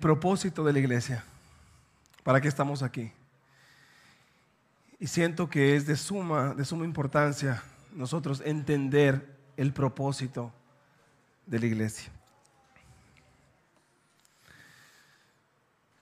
propósito 0.00 0.64
de 0.64 0.72
la 0.72 0.78
iglesia. 0.78 1.24
¿Para 2.22 2.40
qué 2.40 2.48
estamos 2.48 2.82
aquí? 2.82 3.12
Y 4.98 5.06
siento 5.06 5.48
que 5.48 5.76
es 5.76 5.86
de 5.86 5.96
suma, 5.96 6.54
de 6.54 6.64
suma 6.64 6.84
importancia 6.84 7.62
nosotros 7.92 8.42
entender 8.44 9.36
el 9.56 9.72
propósito 9.72 10.52
de 11.46 11.58
la 11.58 11.66
iglesia. 11.66 12.10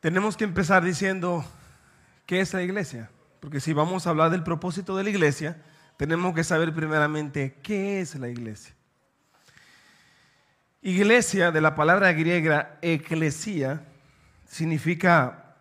Tenemos 0.01 0.37
que 0.37 0.45
empezar 0.45 0.85
diciendo, 0.85 1.45
¿qué 2.27 2.41
es 2.41 2.53
la 2.55 2.63
iglesia? 2.63 3.11
Porque 3.41 3.61
si 3.61 3.73
vamos 3.73 4.07
a 4.07 4.11
hablar 4.11 4.31
del 4.31 4.43
propósito 4.43 4.97
de 4.97 5.05
la 5.05 5.11
iglesia, 5.11 5.61
tenemos 5.97 6.35
que 6.35 6.45
saber 6.45 6.73
primeramente 6.73 7.59
qué 7.63 8.01
es 8.01 8.15
la 8.15 8.29
iglesia. 8.29 8.75
Iglesia, 10.81 11.51
de 11.51 11.61
la 11.61 11.75
palabra 11.75 12.13
griega 12.13 12.79
eclesia, 12.83 13.83
significa 14.49 15.55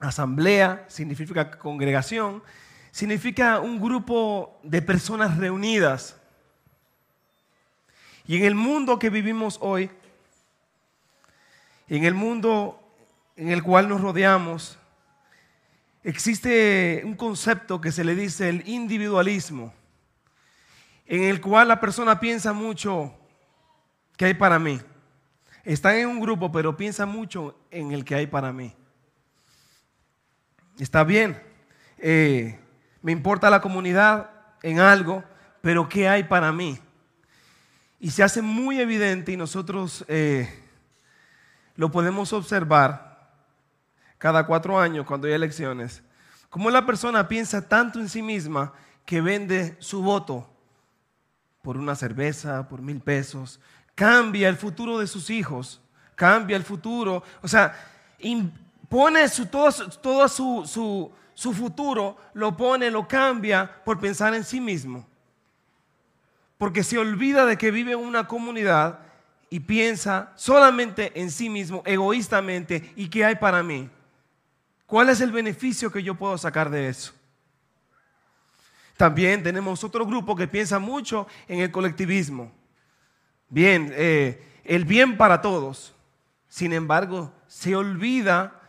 asamblea, 0.00 0.86
significa 0.88 1.50
congregación, 1.50 2.42
significa 2.90 3.60
un 3.60 3.78
grupo 3.78 4.58
de 4.62 4.80
personas 4.80 5.36
reunidas. 5.36 6.16
Y 8.26 8.36
en 8.36 8.44
el 8.44 8.54
mundo 8.54 8.98
que 8.98 9.10
vivimos 9.10 9.58
hoy, 9.60 9.90
en 11.88 12.04
el 12.04 12.14
mundo 12.14 12.82
en 13.36 13.50
el 13.50 13.62
cual 13.62 13.90
nos 13.90 14.00
rodeamos, 14.00 14.78
existe 16.02 17.02
un 17.04 17.14
concepto 17.14 17.80
que 17.80 17.92
se 17.92 18.04
le 18.04 18.14
dice 18.14 18.48
el 18.48 18.66
individualismo, 18.66 19.74
en 21.04 21.24
el 21.24 21.42
cual 21.42 21.68
la 21.68 21.78
persona 21.78 22.18
piensa 22.18 22.54
mucho 22.54 23.14
¿Qué 24.18 24.24
hay 24.24 24.34
para 24.34 24.58
mí? 24.58 24.80
Están 25.68 25.96
en 25.96 26.08
un 26.08 26.18
grupo, 26.18 26.50
pero 26.50 26.78
piensa 26.78 27.04
mucho 27.04 27.54
en 27.70 27.92
el 27.92 28.02
que 28.02 28.14
hay 28.14 28.26
para 28.26 28.54
mí. 28.54 28.74
Está 30.78 31.04
bien, 31.04 31.42
eh, 31.98 32.58
me 33.02 33.12
importa 33.12 33.50
la 33.50 33.60
comunidad 33.60 34.30
en 34.62 34.80
algo, 34.80 35.22
pero 35.60 35.86
¿qué 35.86 36.08
hay 36.08 36.24
para 36.24 36.52
mí? 36.52 36.78
Y 38.00 38.12
se 38.12 38.22
hace 38.22 38.40
muy 38.40 38.80
evidente 38.80 39.32
y 39.32 39.36
nosotros 39.36 40.06
eh, 40.08 40.48
lo 41.76 41.90
podemos 41.90 42.32
observar 42.32 43.28
cada 44.16 44.46
cuatro 44.46 44.80
años 44.80 45.04
cuando 45.04 45.26
hay 45.26 45.34
elecciones, 45.34 46.02
como 46.48 46.70
la 46.70 46.86
persona 46.86 47.28
piensa 47.28 47.68
tanto 47.68 48.00
en 48.00 48.08
sí 48.08 48.22
misma 48.22 48.72
que 49.04 49.20
vende 49.20 49.76
su 49.80 50.02
voto 50.02 50.48
por 51.60 51.76
una 51.76 51.94
cerveza, 51.94 52.66
por 52.70 52.80
mil 52.80 53.00
pesos, 53.00 53.60
cambia 53.98 54.48
el 54.48 54.56
futuro 54.56 54.96
de 55.00 55.08
sus 55.08 55.28
hijos, 55.28 55.80
cambia 56.14 56.56
el 56.56 56.62
futuro, 56.62 57.24
o 57.42 57.48
sea, 57.48 57.74
pone 58.88 59.28
su, 59.28 59.46
todo, 59.46 59.72
todo 60.00 60.28
su, 60.28 61.10
su 61.34 61.52
futuro, 61.52 62.16
lo 62.32 62.56
pone, 62.56 62.92
lo 62.92 63.08
cambia 63.08 63.68
por 63.84 63.98
pensar 63.98 64.34
en 64.34 64.44
sí 64.44 64.60
mismo. 64.60 65.04
Porque 66.58 66.84
se 66.84 66.96
olvida 66.96 67.44
de 67.44 67.58
que 67.58 67.72
vive 67.72 67.90
en 67.90 67.98
una 67.98 68.28
comunidad 68.28 69.00
y 69.50 69.58
piensa 69.58 70.30
solamente 70.36 71.20
en 71.20 71.32
sí 71.32 71.50
mismo, 71.50 71.82
egoístamente, 71.84 72.92
¿y 72.94 73.08
qué 73.08 73.24
hay 73.24 73.34
para 73.34 73.64
mí? 73.64 73.90
¿Cuál 74.86 75.08
es 75.08 75.20
el 75.20 75.32
beneficio 75.32 75.90
que 75.90 76.04
yo 76.04 76.14
puedo 76.14 76.38
sacar 76.38 76.70
de 76.70 76.88
eso? 76.88 77.12
También 78.96 79.42
tenemos 79.42 79.82
otro 79.82 80.06
grupo 80.06 80.36
que 80.36 80.46
piensa 80.46 80.78
mucho 80.78 81.26
en 81.48 81.58
el 81.58 81.72
colectivismo. 81.72 82.57
Bien, 83.48 83.92
eh, 83.94 84.42
el 84.64 84.84
bien 84.84 85.16
para 85.16 85.40
todos. 85.40 85.94
Sin 86.48 86.72
embargo, 86.72 87.32
se 87.46 87.76
olvida 87.76 88.60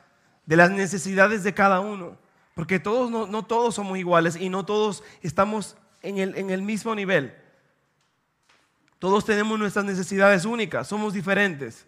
de 0.45 0.55
las 0.55 0.71
necesidades 0.71 1.43
de 1.43 1.53
cada 1.53 1.79
uno, 1.79 2.17
porque 2.55 2.79
todos 2.79 3.11
no, 3.11 3.43
todos 3.45 3.75
somos 3.75 3.97
iguales 3.97 4.35
y 4.35 4.49
no 4.49 4.65
todos 4.65 5.03
estamos 5.21 5.77
en 6.01 6.17
el, 6.17 6.35
en 6.35 6.49
el 6.49 6.61
mismo 6.61 6.95
nivel. 6.95 7.35
Todos 8.97 9.25
tenemos 9.25 9.57
nuestras 9.57 9.85
necesidades 9.85 10.43
únicas, 10.45 10.87
somos 10.87 11.13
diferentes. 11.13 11.85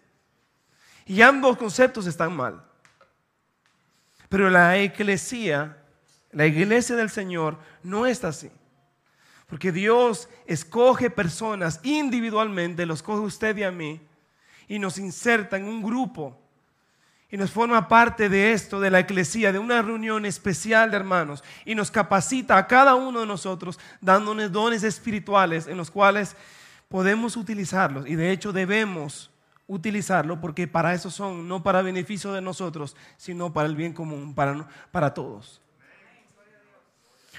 Y 1.04 1.20
ambos 1.20 1.58
conceptos 1.58 2.06
están 2.06 2.34
mal. 2.34 2.64
Pero 4.28 4.48
la 4.48 4.78
iglesia, 4.78 5.76
la 6.30 6.46
iglesia 6.46 6.96
del 6.96 7.10
Señor, 7.10 7.58
no 7.82 8.06
está 8.06 8.28
así. 8.28 8.50
Porque 9.52 9.70
Dios 9.70 10.30
escoge 10.46 11.10
personas 11.10 11.78
individualmente, 11.82 12.86
los 12.86 13.02
coge 13.02 13.20
usted 13.20 13.54
y 13.58 13.64
a 13.64 13.70
mí, 13.70 14.00
y 14.66 14.78
nos 14.78 14.96
inserta 14.96 15.58
en 15.58 15.64
un 15.64 15.82
grupo. 15.82 16.38
Y 17.30 17.36
nos 17.36 17.50
forma 17.50 17.86
parte 17.86 18.30
de 18.30 18.54
esto, 18.54 18.80
de 18.80 18.88
la 18.88 19.00
eclesía, 19.00 19.52
de 19.52 19.58
una 19.58 19.82
reunión 19.82 20.24
especial 20.24 20.90
de 20.90 20.96
hermanos. 20.96 21.44
Y 21.66 21.74
nos 21.74 21.90
capacita 21.90 22.56
a 22.56 22.66
cada 22.66 22.94
uno 22.94 23.20
de 23.20 23.26
nosotros, 23.26 23.78
dándonos 24.00 24.50
dones 24.50 24.84
espirituales 24.84 25.66
en 25.66 25.76
los 25.76 25.90
cuales 25.90 26.34
podemos 26.88 27.36
utilizarlos. 27.36 28.08
Y 28.08 28.14
de 28.14 28.30
hecho 28.30 28.54
debemos 28.54 29.30
utilizarlo 29.66 30.40
porque 30.40 30.66
para 30.66 30.94
eso 30.94 31.10
son, 31.10 31.46
no 31.46 31.62
para 31.62 31.82
beneficio 31.82 32.32
de 32.32 32.40
nosotros, 32.40 32.96
sino 33.18 33.52
para 33.52 33.68
el 33.68 33.76
bien 33.76 33.92
común, 33.92 34.34
para, 34.34 34.66
para 34.90 35.12
todos. 35.12 35.61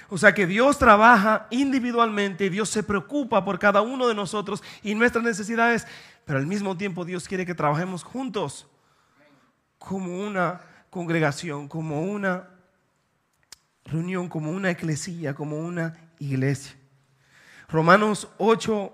O 0.09 0.17
sea 0.17 0.33
que 0.33 0.45
Dios 0.45 0.77
trabaja 0.77 1.47
individualmente, 1.49 2.49
Dios 2.49 2.69
se 2.69 2.83
preocupa 2.83 3.43
por 3.43 3.59
cada 3.59 3.81
uno 3.81 4.07
de 4.07 4.15
nosotros 4.15 4.63
y 4.83 4.95
nuestras 4.95 5.23
necesidades, 5.23 5.87
pero 6.25 6.39
al 6.39 6.45
mismo 6.45 6.77
tiempo 6.77 7.05
Dios 7.05 7.27
quiere 7.27 7.45
que 7.45 7.55
trabajemos 7.55 8.03
juntos 8.03 8.67
como 9.77 10.19
una 10.19 10.61
congregación, 10.89 11.67
como 11.67 12.03
una 12.03 12.47
reunión, 13.85 14.29
como 14.29 14.51
una 14.51 14.71
eclesía, 14.71 15.33
como 15.33 15.57
una 15.57 15.97
iglesia. 16.19 16.75
Romanos 17.67 18.27
8, 18.37 18.93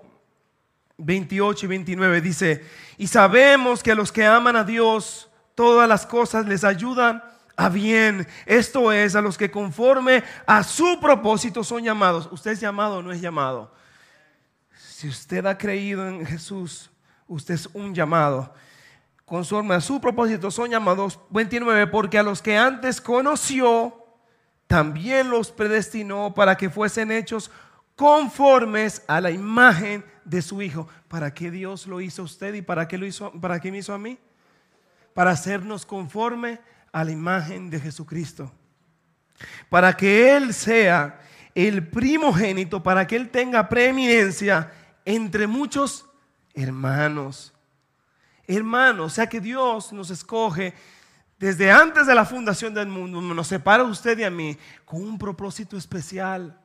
28 0.98 1.66
y 1.66 1.68
29 1.68 2.20
dice, 2.20 2.64
y 2.98 3.06
sabemos 3.06 3.82
que 3.82 3.92
a 3.92 3.94
los 3.94 4.10
que 4.10 4.24
aman 4.26 4.56
a 4.56 4.64
Dios, 4.64 5.30
todas 5.54 5.88
las 5.88 6.06
cosas 6.06 6.46
les 6.46 6.64
ayudan 6.64 7.22
a 7.60 7.68
bien. 7.68 8.26
Esto 8.46 8.90
es 8.90 9.14
a 9.14 9.20
los 9.20 9.36
que 9.36 9.50
conforme 9.50 10.24
a 10.46 10.62
su 10.62 10.98
propósito 10.98 11.62
son 11.62 11.84
llamados. 11.84 12.26
¿Usted 12.32 12.52
es 12.52 12.60
llamado 12.60 12.96
o 12.96 13.02
no 13.02 13.12
es 13.12 13.20
llamado? 13.20 13.70
Si 14.74 15.06
usted 15.06 15.44
ha 15.44 15.58
creído 15.58 16.08
en 16.08 16.24
Jesús, 16.24 16.90
usted 17.28 17.54
es 17.54 17.68
un 17.74 17.94
llamado. 17.94 18.54
Conforme 19.26 19.74
a 19.74 19.80
su 19.82 20.00
propósito 20.00 20.50
son 20.50 20.70
llamados. 20.70 21.20
29. 21.28 21.86
Porque 21.88 22.18
a 22.18 22.22
los 22.22 22.40
que 22.40 22.56
antes 22.56 22.98
conoció, 22.98 24.06
también 24.66 25.28
los 25.28 25.50
predestinó 25.50 26.32
para 26.32 26.56
que 26.56 26.70
fuesen 26.70 27.12
hechos 27.12 27.50
conformes 27.94 29.04
a 29.06 29.20
la 29.20 29.30
imagen 29.30 30.02
de 30.24 30.40
su 30.40 30.62
Hijo. 30.62 30.88
¿Para 31.08 31.34
qué 31.34 31.50
Dios 31.50 31.86
lo 31.86 32.00
hizo 32.00 32.22
a 32.22 32.24
usted 32.24 32.54
y 32.54 32.62
para 32.62 32.88
qué, 32.88 32.96
lo 32.96 33.04
hizo, 33.04 33.32
para 33.32 33.60
qué 33.60 33.70
me 33.70 33.78
hizo 33.78 33.92
a 33.92 33.98
mí? 33.98 34.18
Para 35.12 35.32
hacernos 35.32 35.84
conforme 35.84 36.58
a 36.92 37.04
la 37.04 37.10
imagen 37.10 37.70
de 37.70 37.80
Jesucristo. 37.80 38.52
Para 39.68 39.96
que 39.96 40.36
Él 40.36 40.52
sea 40.52 41.20
el 41.54 41.88
primogénito, 41.88 42.82
para 42.82 43.06
que 43.06 43.16
Él 43.16 43.30
tenga 43.30 43.68
preeminencia 43.68 44.72
entre 45.04 45.46
muchos 45.46 46.06
hermanos. 46.54 47.52
Hermanos, 48.46 49.06
o 49.06 49.14
sea 49.14 49.28
que 49.28 49.40
Dios 49.40 49.92
nos 49.92 50.10
escoge 50.10 50.74
desde 51.40 51.70
antes 51.70 52.06
de 52.06 52.14
la 52.14 52.26
fundación 52.26 52.74
del 52.74 52.88
mundo, 52.88 53.20
nos 53.22 53.46
separa 53.46 53.82
usted 53.82 54.18
y 54.18 54.24
a 54.24 54.30
mí 54.30 54.58
con 54.84 55.02
un 55.02 55.16
propósito 55.16 55.76
especial. 55.78 56.60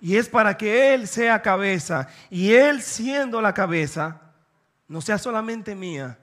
Y 0.00 0.16
es 0.16 0.28
para 0.28 0.56
que 0.56 0.94
Él 0.94 1.06
sea 1.06 1.42
cabeza. 1.42 2.08
Y 2.28 2.52
Él 2.52 2.82
siendo 2.82 3.40
la 3.40 3.54
cabeza, 3.54 4.20
no 4.88 5.00
sea 5.00 5.16
solamente 5.16 5.76
mía, 5.76 6.18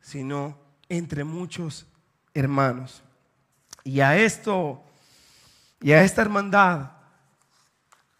sino 0.00 0.56
entre 0.88 1.24
muchos 1.24 1.89
hermanos. 2.34 3.02
Y 3.84 4.00
a 4.00 4.16
esto, 4.16 4.82
y 5.80 5.92
a 5.92 6.02
esta 6.02 6.22
hermandad, 6.22 6.90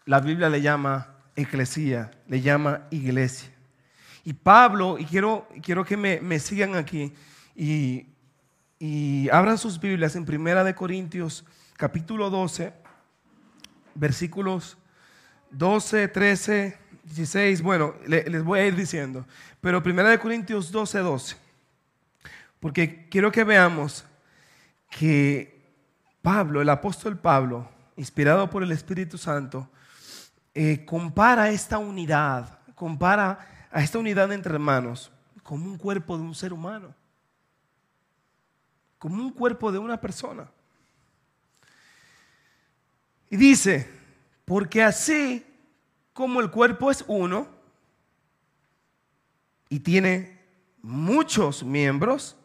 la 0.05 0.19
Biblia 0.19 0.49
le 0.49 0.61
llama 0.61 1.15
eclesía, 1.35 2.11
le 2.27 2.41
llama 2.41 2.87
iglesia. 2.89 3.49
Y 4.23 4.33
Pablo, 4.33 4.97
y 4.99 5.05
quiero, 5.05 5.47
quiero 5.61 5.85
que 5.85 5.97
me, 5.97 6.39
sigan 6.39 6.75
aquí, 6.75 7.13
y, 7.55 8.07
y, 8.79 9.29
abran 9.29 9.57
sus 9.57 9.79
Biblias 9.79 10.15
en 10.15 10.25
Primera 10.25 10.63
de 10.63 10.75
Corintios, 10.75 11.45
capítulo 11.77 12.29
12, 12.29 12.73
versículos 13.95 14.77
12, 15.51 16.07
13, 16.07 16.77
16, 17.03 17.61
bueno, 17.61 17.95
les 18.05 18.43
voy 18.43 18.59
a 18.59 18.67
ir 18.67 18.75
diciendo, 18.75 19.25
pero 19.59 19.81
Primera 19.81 20.09
de 20.09 20.19
Corintios 20.19 20.71
12, 20.71 20.99
12. 20.99 21.40
Porque 22.61 23.09
quiero 23.09 23.31
que 23.31 23.43
veamos 23.43 24.05
que 24.89 25.75
Pablo, 26.21 26.61
el 26.61 26.69
apóstol 26.69 27.17
Pablo, 27.17 27.67
inspirado 27.97 28.49
por 28.49 28.61
el 28.61 28.71
Espíritu 28.71 29.17
Santo, 29.17 29.67
eh, 30.53 30.85
compara 30.85 31.49
esta 31.49 31.79
unidad, 31.79 32.59
compara 32.75 33.67
a 33.71 33.81
esta 33.81 33.97
unidad 33.97 34.31
entre 34.31 34.53
hermanos 34.53 35.11
como 35.43 35.65
un 35.65 35.77
cuerpo 35.77 36.17
de 36.17 36.23
un 36.23 36.35
ser 36.35 36.53
humano. 36.53 36.95
como 38.99 39.15
un 39.15 39.31
cuerpo 39.31 39.71
de 39.71 39.79
una 39.79 39.99
persona. 39.99 40.47
Y 43.31 43.35
dice, 43.35 43.89
porque 44.45 44.83
así 44.83 45.43
como 46.13 46.39
el 46.39 46.51
cuerpo 46.51 46.91
es 46.91 47.03
uno 47.07 47.47
y 49.69 49.79
tiene 49.79 50.39
muchos 50.83 51.63
miembros, 51.63 52.37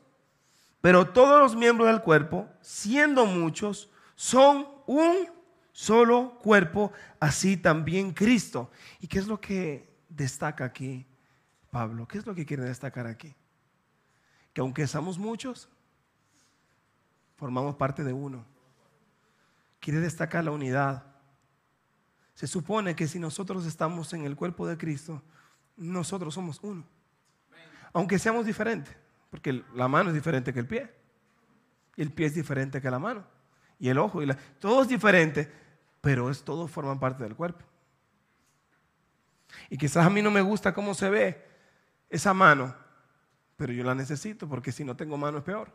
pero 0.81 1.09
todos 1.09 1.41
los 1.41 1.57
miembros 1.57 1.89
del 1.89 2.03
cuerpo, 2.03 2.49
siendo 2.61 3.27
muchos, 3.27 3.91
son 4.15 4.69
un 4.87 5.29
solo 5.73 6.39
cuerpo, 6.39 6.93
así 7.21 7.57
también 7.57 8.13
Cristo. 8.13 8.71
¿Y 9.01 9.07
qué 9.07 9.19
es 9.19 9.27
lo 9.27 9.41
que 9.41 9.95
destaca 10.09 10.65
aquí 10.65 11.07
Pablo? 11.71 12.07
¿Qué 12.07 12.19
es 12.19 12.27
lo 12.27 12.35
que 12.35 12.47
quiere 12.47 12.65
destacar 12.65 13.07
aquí? 13.07 13.35
Que 14.53 14.61
aunque 14.61 14.87
somos 14.87 15.19
muchos, 15.19 15.69
formamos 17.37 17.75
parte 17.75 18.05
de 18.05 18.13
uno. 18.13 18.45
Quiere 19.81 20.01
destacar 20.01 20.45
la 20.45 20.51
unidad. 20.51 21.05
Se 22.35 22.47
supone 22.47 22.97
que 22.97 23.07
si 23.07 23.19
nosotros 23.19 23.67
estamos 23.67 24.13
en 24.13 24.25
el 24.25 24.37
cuerpo 24.37 24.67
de 24.67 24.79
Cristo, 24.79 25.23
nosotros 25.77 26.35
somos 26.35 26.59
uno. 26.63 26.85
Aunque 27.93 28.19
seamos 28.19 28.47
diferentes. 28.47 28.97
Porque 29.37 29.63
la 29.75 29.87
mano 29.87 30.09
es 30.09 30.15
diferente 30.15 30.51
que 30.51 30.61
el 30.61 30.67
pie. 30.67 30.91
Y 31.95 32.01
el 32.01 32.11
pie 32.11 32.25
es 32.25 32.35
diferente 32.35 32.81
que 32.81 32.91
la 32.91 32.99
mano. 32.99 33.23
Y 33.79 33.91
el 33.91 33.99
ojo. 33.99 34.23
Y 34.23 34.27
la, 34.27 34.35
todo 34.35 34.81
es 34.81 34.89
diferente, 34.89 35.53
pero 36.01 36.31
es, 36.31 36.43
todos 36.43 36.71
forman 36.71 36.99
parte 36.99 37.23
del 37.23 37.37
cuerpo. 37.37 37.63
Y 39.69 39.77
quizás 39.77 40.07
a 40.07 40.09
mí 40.09 40.23
no 40.23 40.31
me 40.31 40.41
gusta 40.41 40.73
cómo 40.73 40.95
se 40.95 41.11
ve 41.11 41.47
esa 42.09 42.33
mano, 42.33 42.75
pero 43.59 43.75
yo 43.75 43.85
la 43.85 43.95
necesito 43.95 44.49
porque 44.49 44.73
si 44.73 44.85
no 44.85 44.97
tengo 44.97 45.19
mano 45.19 45.37
es 45.37 45.45
peor. 45.45 45.71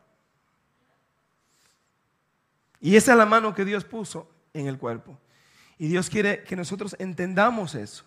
Y 2.79 2.95
esa 2.95 3.11
es 3.11 3.17
la 3.19 3.27
mano 3.27 3.53
que 3.53 3.63
Dios 3.63 3.85
puso 3.85 4.27
en 4.55 4.65
el 4.65 4.79
cuerpo. 4.79 5.19
Y 5.77 5.87
Dios 5.87 6.09
quiere 6.09 6.43
que 6.43 6.55
nosotros 6.55 6.95
entendamos 6.97 7.75
eso. 7.75 8.05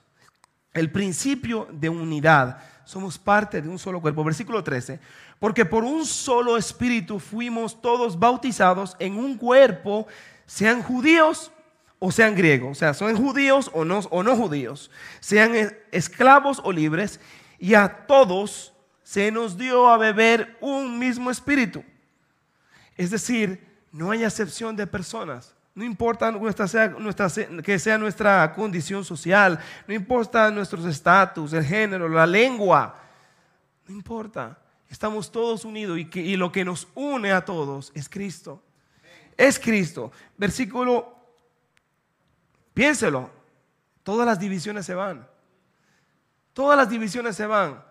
El 0.72 0.90
principio 0.90 1.68
de 1.70 1.88
unidad 1.88 2.60
somos 2.84 3.18
parte 3.18 3.60
de 3.60 3.68
un 3.68 3.78
solo 3.78 4.00
cuerpo. 4.00 4.24
Versículo 4.24 4.62
13. 4.62 5.00
Porque 5.38 5.64
por 5.64 5.84
un 5.84 6.06
solo 6.06 6.56
espíritu 6.56 7.18
fuimos 7.18 7.80
todos 7.80 8.18
bautizados 8.18 8.96
en 8.98 9.16
un 9.16 9.36
cuerpo, 9.36 10.06
sean 10.46 10.82
judíos 10.82 11.50
o 11.98 12.12
sean 12.12 12.34
griegos. 12.34 12.72
O 12.72 12.74
sea, 12.74 12.94
son 12.94 13.16
judíos 13.16 13.70
o 13.72 13.84
no, 13.84 14.00
o 14.10 14.22
no 14.22 14.36
judíos. 14.36 14.90
Sean 15.20 15.52
esclavos 15.90 16.60
o 16.64 16.72
libres. 16.72 17.20
Y 17.58 17.74
a 17.74 18.06
todos 18.06 18.74
se 19.02 19.30
nos 19.30 19.56
dio 19.56 19.88
a 19.88 19.96
beber 19.96 20.56
un 20.60 20.98
mismo 20.98 21.30
espíritu. 21.30 21.84
Es 22.96 23.10
decir, 23.10 23.66
no 23.92 24.10
hay 24.10 24.24
excepción 24.24 24.76
de 24.76 24.86
personas. 24.86 25.53
No 25.74 25.84
importa 25.84 26.30
nuestra, 26.30 26.66
que 27.62 27.78
sea 27.78 27.98
nuestra 27.98 28.52
condición 28.52 29.04
social, 29.04 29.58
no 29.88 29.94
importa 29.94 30.50
nuestros 30.50 30.84
estatus, 30.84 31.52
el 31.52 31.64
género, 31.64 32.08
la 32.08 32.26
lengua, 32.26 32.94
no 33.86 33.94
importa. 33.94 34.56
Estamos 34.88 35.32
todos 35.32 35.64
unidos 35.64 35.98
y 35.98 36.36
lo 36.36 36.52
que 36.52 36.64
nos 36.64 36.86
une 36.94 37.32
a 37.32 37.44
todos 37.44 37.90
es 37.94 38.08
Cristo. 38.08 38.62
Es 39.36 39.58
Cristo. 39.58 40.12
Versículo, 40.36 41.12
piénselo, 42.72 43.28
todas 44.04 44.24
las 44.24 44.38
divisiones 44.38 44.86
se 44.86 44.94
van. 44.94 45.26
Todas 46.52 46.76
las 46.78 46.88
divisiones 46.88 47.34
se 47.34 47.46
van. 47.46 47.82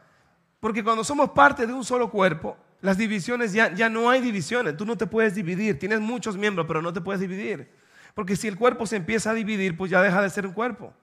Porque 0.61 0.81
cuando 0.81 1.03
somos 1.03 1.31
parte 1.31 1.67
de 1.67 1.73
un 1.73 1.83
solo 1.83 2.09
cuerpo, 2.09 2.55
las 2.83 2.97
divisiones 2.97 3.53
ya, 3.53 3.73
ya 3.73 3.89
no 3.89 4.09
hay 4.09 4.19
divisiones, 4.19 4.75
tú 4.75 4.85
no 4.85 4.97
te 4.97 5.07
puedes 5.07 5.33
dividir, 5.33 5.79
tienes 5.79 6.01
muchos 6.01 6.35
miembros, 6.35 6.67
pero 6.67 6.81
no 6.81 6.91
te 6.91 6.99
puedes 6.99 7.21
dividir. 7.21 7.71
Porque 8.13 8.35
si 8.35 8.49
el 8.49 8.57
cuerpo 8.57 8.85
se 8.85 8.97
empieza 8.97 9.31
a 9.31 9.33
dividir, 9.33 9.77
pues 9.77 9.89
ya 9.89 10.01
deja 10.01 10.21
de 10.21 10.29
ser 10.29 10.45
un 10.45 10.51
cuerpo. 10.51 10.93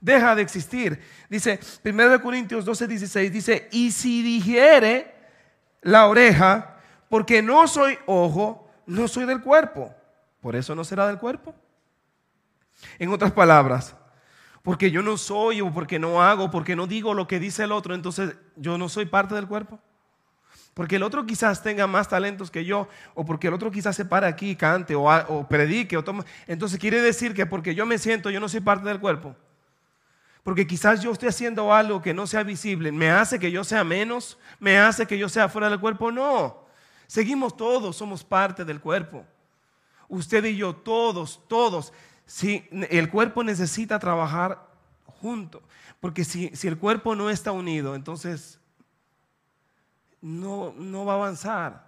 Deja 0.00 0.36
de 0.36 0.42
existir. 0.42 1.02
Dice 1.28 1.58
1 1.84 2.22
Corintios 2.22 2.64
12, 2.64 2.86
16, 2.86 3.32
dice, 3.32 3.68
y 3.72 3.90
si 3.90 4.22
dijere 4.22 5.16
la 5.82 6.06
oreja, 6.06 6.76
porque 7.08 7.42
no 7.42 7.66
soy 7.66 7.98
ojo, 8.06 8.70
no 8.86 9.08
soy 9.08 9.24
del 9.24 9.42
cuerpo, 9.42 9.92
por 10.40 10.54
eso 10.54 10.76
no 10.76 10.84
será 10.84 11.08
del 11.08 11.18
cuerpo. 11.18 11.56
En 13.00 13.12
otras 13.12 13.32
palabras, 13.32 13.96
porque 14.62 14.92
yo 14.92 15.02
no 15.02 15.16
soy 15.16 15.60
o 15.60 15.74
porque 15.74 15.98
no 15.98 16.22
hago, 16.22 16.52
porque 16.52 16.76
no 16.76 16.86
digo 16.86 17.14
lo 17.14 17.26
que 17.26 17.40
dice 17.40 17.64
el 17.64 17.72
otro, 17.72 17.96
entonces 17.96 18.36
yo 18.54 18.78
no 18.78 18.88
soy 18.88 19.06
parte 19.06 19.34
del 19.34 19.48
cuerpo. 19.48 19.80
Porque 20.76 20.96
el 20.96 21.02
otro 21.04 21.24
quizás 21.24 21.62
tenga 21.62 21.86
más 21.86 22.06
talentos 22.06 22.50
que 22.50 22.62
yo, 22.66 22.86
o 23.14 23.24
porque 23.24 23.48
el 23.48 23.54
otro 23.54 23.70
quizás 23.70 23.96
se 23.96 24.04
pare 24.04 24.26
aquí 24.26 24.50
y 24.50 24.56
cante, 24.56 24.94
o, 24.94 25.46
predique, 25.48 25.96
o 25.96 26.04
tome. 26.04 26.22
Entonces 26.46 26.78
quiere 26.78 27.00
decir 27.00 27.32
que 27.32 27.46
porque 27.46 27.74
yo 27.74 27.86
me 27.86 27.96
siento, 27.96 28.28
yo 28.28 28.40
no 28.40 28.46
soy 28.46 28.60
parte 28.60 28.86
del 28.86 29.00
cuerpo. 29.00 29.34
Porque 30.42 30.66
quizás 30.66 31.02
yo 31.02 31.12
estoy 31.12 31.30
haciendo 31.30 31.72
algo 31.72 32.02
que 32.02 32.12
no 32.12 32.26
sea 32.26 32.42
visible, 32.42 32.92
me 32.92 33.10
hace 33.10 33.38
que 33.38 33.50
yo 33.50 33.64
sea 33.64 33.84
menos, 33.84 34.36
me 34.60 34.76
hace 34.76 35.06
que 35.06 35.16
yo 35.16 35.30
sea 35.30 35.48
fuera 35.48 35.70
del 35.70 35.80
cuerpo. 35.80 36.12
No, 36.12 36.66
seguimos 37.06 37.56
todos, 37.56 37.96
somos 37.96 38.22
parte 38.22 38.62
del 38.62 38.78
cuerpo. 38.78 39.24
Usted 40.10 40.44
y 40.44 40.58
yo, 40.58 40.76
todos, 40.76 41.40
todos. 41.48 41.90
Si 42.26 42.68
el 42.90 43.08
cuerpo 43.08 43.42
necesita 43.42 43.98
trabajar 43.98 44.68
junto, 45.06 45.62
porque 46.00 46.22
si, 46.22 46.54
si 46.54 46.68
el 46.68 46.76
cuerpo 46.76 47.16
no 47.16 47.30
está 47.30 47.50
unido, 47.50 47.94
entonces 47.94 48.60
no, 50.26 50.74
no 50.76 51.04
va 51.04 51.12
a 51.12 51.16
avanzar. 51.16 51.86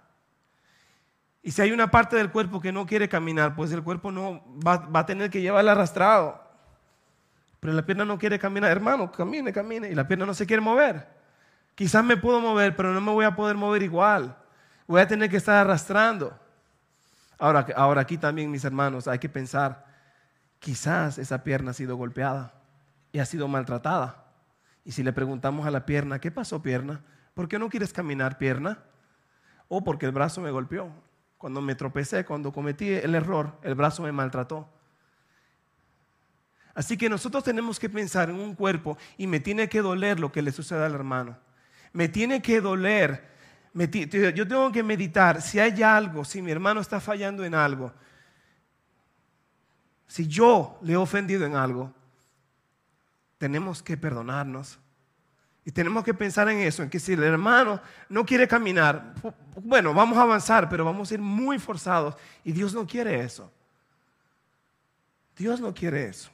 Y 1.43 1.51
si 1.51 1.61
hay 1.61 1.73
una 1.73 1.91
parte 1.91 2.15
del 2.15 2.31
cuerpo 2.31 2.61
que 2.61 2.71
no 2.71 2.85
quiere 2.85 3.09
caminar, 3.09 3.53
pues 3.53 3.71
el 3.73 3.83
cuerpo 3.83 4.11
no 4.11 4.41
va, 4.65 4.87
a 4.93 5.05
tener 5.05 5.29
que 5.29 5.41
llevarla 5.41 5.73
arrastrado. 5.73 6.41
Pero 7.59 7.73
la 7.73 7.85
pierna 7.85 8.05
no 8.05 8.17
quiere 8.17 8.39
caminar. 8.39 8.71
Hermano, 8.71 9.11
camine, 9.11 9.51
camine. 9.51 9.89
Y 9.89 9.95
la 9.95 10.07
pierna 10.07 10.25
no 10.25 10.33
se 10.33 10.45
quiere 10.45 10.61
mover. 10.61 11.05
Quizás 11.75 12.03
me 12.03 12.15
puedo 12.15 12.39
mover, 12.39 12.77
pero 12.77 12.93
no 12.93 13.01
me 13.01 13.11
voy 13.11 13.25
a 13.25 13.35
poder 13.35 13.57
mover 13.57 13.83
igual. 13.83 14.37
Voy 14.87 15.01
a 15.01 15.07
tener 15.07 15.29
que 15.29 15.37
estar 15.37 15.57
arrastrando. 15.57 16.37
Ahora, 17.37 17.65
ahora 17.75 18.01
aquí 18.01 18.17
también, 18.17 18.49
mis 18.49 18.63
hermanos, 18.63 19.07
hay 19.07 19.19
que 19.19 19.29
pensar, 19.29 19.85
quizás 20.59 21.17
esa 21.17 21.43
pierna 21.43 21.71
ha 21.71 21.73
sido 21.73 21.97
golpeada 21.97 22.53
y 23.11 23.19
ha 23.19 23.25
sido 23.25 23.49
maltratada. 23.49 24.23
Y 24.85 24.93
si 24.93 25.03
le 25.03 25.11
preguntamos 25.11 25.67
a 25.67 25.71
la 25.71 25.85
pierna, 25.85 26.19
¿qué 26.19 26.31
pasó 26.31 26.61
pierna? 26.61 27.01
¿Por 27.39 27.47
qué 27.47 27.57
no 27.57 27.69
quieres 27.69 27.93
caminar, 27.93 28.37
pierna? 28.37 28.83
O 29.69 29.81
porque 29.81 30.05
el 30.05 30.11
brazo 30.11 30.41
me 30.41 30.51
golpeó. 30.51 30.91
Cuando 31.37 31.61
me 31.61 31.73
tropecé, 31.73 32.25
cuando 32.25 32.51
cometí 32.51 32.89
el 32.89 33.15
error, 33.15 33.57
el 33.63 33.75
brazo 33.75 34.03
me 34.03 34.11
maltrató. 34.11 34.67
Así 36.73 36.97
que 36.97 37.07
nosotros 37.07 37.41
tenemos 37.45 37.79
que 37.79 37.87
pensar 37.87 38.29
en 38.29 38.41
un 38.41 38.55
cuerpo 38.55 38.97
y 39.17 39.25
me 39.25 39.39
tiene 39.39 39.69
que 39.69 39.81
doler 39.81 40.19
lo 40.19 40.33
que 40.33 40.41
le 40.41 40.51
sucede 40.51 40.83
al 40.83 40.93
hermano. 40.93 41.37
Me 41.93 42.09
tiene 42.09 42.41
que 42.41 42.59
doler. 42.59 43.29
yo 43.73 44.45
tengo 44.45 44.69
que 44.73 44.83
meditar 44.83 45.41
si 45.41 45.61
hay 45.61 45.81
algo, 45.81 46.25
si 46.25 46.41
mi 46.41 46.51
hermano 46.51 46.81
está 46.81 46.99
fallando 46.99 47.45
en 47.45 47.55
algo, 47.55 47.93
si 50.07 50.27
yo 50.27 50.77
le 50.81 50.91
he 50.91 50.97
ofendido 50.97 51.45
en 51.45 51.55
algo, 51.55 51.93
tenemos 53.37 53.81
que 53.81 53.95
perdonarnos 53.95 54.77
y 55.65 55.71
tenemos 55.71 56.03
que 56.03 56.13
pensar 56.13 56.49
en 56.49 56.59
eso, 56.59 56.81
en 56.81 56.89
que 56.89 56.99
si 56.99 57.13
el 57.13 57.23
hermano 57.23 57.81
no 58.07 58.25
quiere 58.25 58.47
caminar, 58.47 59.13
bueno, 59.55 59.93
vamos 59.93 60.17
a 60.17 60.21
avanzar, 60.21 60.69
pero 60.69 60.85
vamos 60.85 61.11
a 61.11 61.13
ir 61.13 61.19
muy 61.19 61.59
forzados. 61.59 62.15
Y 62.43 62.51
Dios 62.51 62.73
no 62.73 62.87
quiere 62.87 63.19
eso. 63.21 63.51
Dios 65.37 65.59
no 65.59 65.73
quiere 65.73 66.05
eso. 66.05 66.29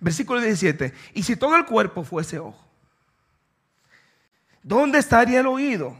Versículo 0.00 0.40
17. 0.40 0.92
Y 1.14 1.22
si 1.22 1.36
todo 1.36 1.56
el 1.56 1.64
cuerpo 1.64 2.04
fuese 2.04 2.38
ojo, 2.38 2.62
¿dónde 4.62 4.98
estaría 4.98 5.40
el 5.40 5.46
oído? 5.46 5.96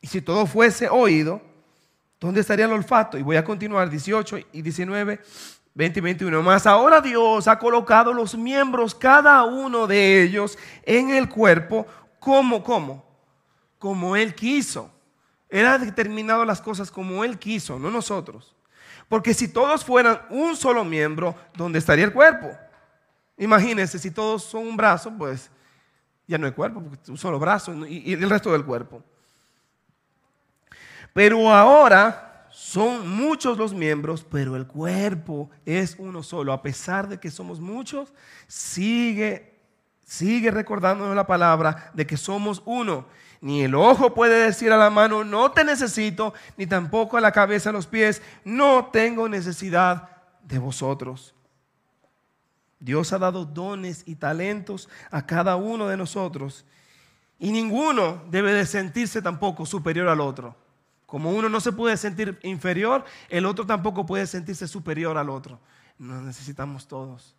Y 0.00 0.06
si 0.06 0.20
todo 0.20 0.46
fuese 0.46 0.88
oído, 0.88 1.42
¿dónde 2.18 2.40
estaría 2.40 2.64
el 2.64 2.72
olfato? 2.72 3.18
Y 3.18 3.22
voy 3.22 3.36
a 3.36 3.44
continuar 3.44 3.88
18 3.88 4.38
y 4.52 4.62
19. 4.62 5.20
20 5.74 5.98
y 5.98 6.02
21. 6.02 6.42
Más 6.42 6.66
ahora 6.66 7.00
Dios 7.00 7.48
ha 7.48 7.58
colocado 7.58 8.12
los 8.12 8.36
miembros, 8.36 8.94
cada 8.94 9.44
uno 9.44 9.86
de 9.86 10.22
ellos, 10.22 10.58
en 10.82 11.10
el 11.10 11.28
cuerpo, 11.28 11.86
como, 12.18 12.62
como, 12.62 13.04
como 13.78 14.16
Él 14.16 14.34
quiso. 14.34 14.90
Él 15.48 15.66
ha 15.66 15.78
determinado 15.78 16.44
las 16.44 16.60
cosas 16.60 16.90
como 16.90 17.24
Él 17.24 17.38
quiso, 17.38 17.78
no 17.78 17.90
nosotros. 17.90 18.54
Porque 19.08 19.34
si 19.34 19.48
todos 19.48 19.84
fueran 19.84 20.20
un 20.30 20.56
solo 20.56 20.84
miembro, 20.84 21.34
¿dónde 21.54 21.78
estaría 21.78 22.04
el 22.04 22.12
cuerpo? 22.12 22.48
Imagínense, 23.36 23.98
si 23.98 24.10
todos 24.10 24.44
son 24.44 24.66
un 24.66 24.76
brazo, 24.76 25.12
pues 25.16 25.50
ya 26.26 26.38
no 26.38 26.46
hay 26.46 26.52
cuerpo, 26.52 26.80
porque 26.80 27.10
un 27.10 27.18
solo 27.18 27.38
brazo 27.38 27.74
y 27.86 28.12
el 28.12 28.30
resto 28.30 28.52
del 28.52 28.64
cuerpo. 28.64 29.02
Pero 31.12 31.52
ahora 31.52 32.29
son 32.70 33.08
muchos 33.08 33.58
los 33.58 33.74
miembros, 33.74 34.24
pero 34.30 34.54
el 34.54 34.64
cuerpo 34.64 35.50
es 35.66 35.96
uno 35.98 36.22
solo. 36.22 36.52
A 36.52 36.62
pesar 36.62 37.08
de 37.08 37.18
que 37.18 37.28
somos 37.28 37.58
muchos, 37.58 38.14
sigue 38.46 39.58
sigue 40.04 40.52
recordándonos 40.52 41.16
la 41.16 41.26
palabra 41.26 41.90
de 41.94 42.06
que 42.06 42.16
somos 42.16 42.62
uno. 42.64 43.06
Ni 43.40 43.62
el 43.62 43.74
ojo 43.74 44.14
puede 44.14 44.44
decir 44.44 44.70
a 44.70 44.76
la 44.76 44.88
mano, 44.88 45.24
no 45.24 45.50
te 45.50 45.64
necesito, 45.64 46.32
ni 46.56 46.64
tampoco 46.64 47.16
a 47.16 47.20
la 47.20 47.32
cabeza, 47.32 47.70
a 47.70 47.72
los 47.72 47.88
pies, 47.88 48.22
no 48.44 48.90
tengo 48.92 49.28
necesidad 49.28 50.08
de 50.44 50.60
vosotros. 50.60 51.34
Dios 52.78 53.12
ha 53.12 53.18
dado 53.18 53.44
dones 53.44 54.04
y 54.06 54.14
talentos 54.14 54.88
a 55.10 55.26
cada 55.26 55.56
uno 55.56 55.88
de 55.88 55.96
nosotros 55.96 56.64
y 57.36 57.50
ninguno 57.50 58.22
debe 58.30 58.52
de 58.52 58.64
sentirse 58.64 59.20
tampoco 59.20 59.66
superior 59.66 60.06
al 60.06 60.20
otro. 60.20 60.69
Como 61.10 61.32
uno 61.32 61.48
no 61.48 61.58
se 61.60 61.72
puede 61.72 61.96
sentir 61.96 62.38
inferior, 62.44 63.04
el 63.28 63.44
otro 63.44 63.66
tampoco 63.66 64.06
puede 64.06 64.28
sentirse 64.28 64.68
superior 64.68 65.18
al 65.18 65.28
otro. 65.28 65.58
Nos 65.98 66.22
necesitamos 66.22 66.86
todos. 66.86 67.34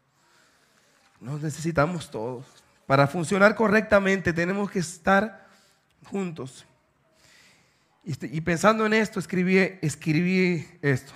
Nos 1.21 1.41
necesitamos 1.41 2.11
todos. 2.11 2.45
Para 2.85 3.07
funcionar 3.07 3.55
correctamente 3.55 4.33
tenemos 4.33 4.69
que 4.69 4.79
estar 4.79 5.47
juntos. 6.03 6.65
Y 8.03 8.41
pensando 8.41 8.85
en 8.85 8.91
esto, 8.91 9.21
escribí, 9.21 9.57
escribí 9.81 10.67
esto. 10.81 11.13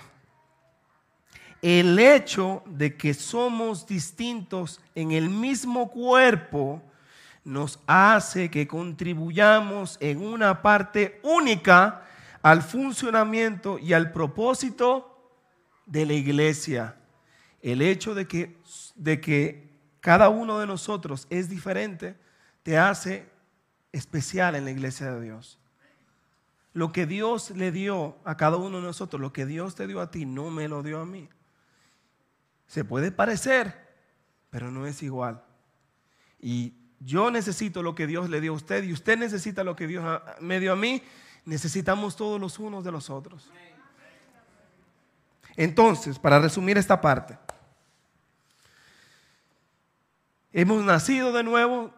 El 1.60 1.98
hecho 1.98 2.62
de 2.64 2.96
que 2.96 3.12
somos 3.12 3.86
distintos 3.86 4.80
en 4.94 5.12
el 5.12 5.28
mismo 5.28 5.90
cuerpo 5.90 6.80
nos 7.44 7.80
hace 7.86 8.50
que 8.50 8.66
contribuyamos 8.66 9.98
en 10.00 10.22
una 10.22 10.62
parte 10.62 11.20
única 11.22 12.02
al 12.46 12.62
funcionamiento 12.62 13.76
y 13.76 13.92
al 13.92 14.12
propósito 14.12 15.32
de 15.84 16.06
la 16.06 16.12
iglesia. 16.12 16.94
El 17.60 17.82
hecho 17.82 18.14
de 18.14 18.28
que, 18.28 18.56
de 18.94 19.20
que 19.20 19.68
cada 19.98 20.28
uno 20.28 20.60
de 20.60 20.66
nosotros 20.68 21.26
es 21.28 21.48
diferente 21.48 22.16
te 22.62 22.78
hace 22.78 23.28
especial 23.90 24.54
en 24.54 24.64
la 24.64 24.70
iglesia 24.70 25.10
de 25.10 25.22
Dios. 25.22 25.58
Lo 26.72 26.92
que 26.92 27.04
Dios 27.04 27.50
le 27.50 27.72
dio 27.72 28.16
a 28.22 28.36
cada 28.36 28.58
uno 28.58 28.76
de 28.76 28.84
nosotros, 28.84 29.20
lo 29.20 29.32
que 29.32 29.44
Dios 29.44 29.74
te 29.74 29.88
dio 29.88 30.00
a 30.00 30.12
ti, 30.12 30.24
no 30.24 30.48
me 30.52 30.68
lo 30.68 30.84
dio 30.84 31.00
a 31.00 31.04
mí. 31.04 31.28
Se 32.68 32.84
puede 32.84 33.10
parecer, 33.10 33.88
pero 34.50 34.70
no 34.70 34.86
es 34.86 35.02
igual. 35.02 35.42
Y 36.40 36.74
yo 37.00 37.32
necesito 37.32 37.82
lo 37.82 37.96
que 37.96 38.06
Dios 38.06 38.30
le 38.30 38.40
dio 38.40 38.52
a 38.52 38.56
usted 38.56 38.84
y 38.84 38.92
usted 38.92 39.18
necesita 39.18 39.64
lo 39.64 39.74
que 39.74 39.88
Dios 39.88 40.04
me 40.38 40.60
dio 40.60 40.74
a 40.74 40.76
mí. 40.76 41.02
Necesitamos 41.46 42.16
todos 42.16 42.40
los 42.40 42.58
unos 42.58 42.84
de 42.84 42.90
los 42.90 43.08
otros. 43.08 43.48
Entonces, 45.56 46.18
para 46.18 46.40
resumir 46.40 46.76
esta 46.76 47.00
parte, 47.00 47.38
hemos 50.52 50.84
nacido 50.84 51.32
de 51.32 51.44
nuevo, 51.44 51.94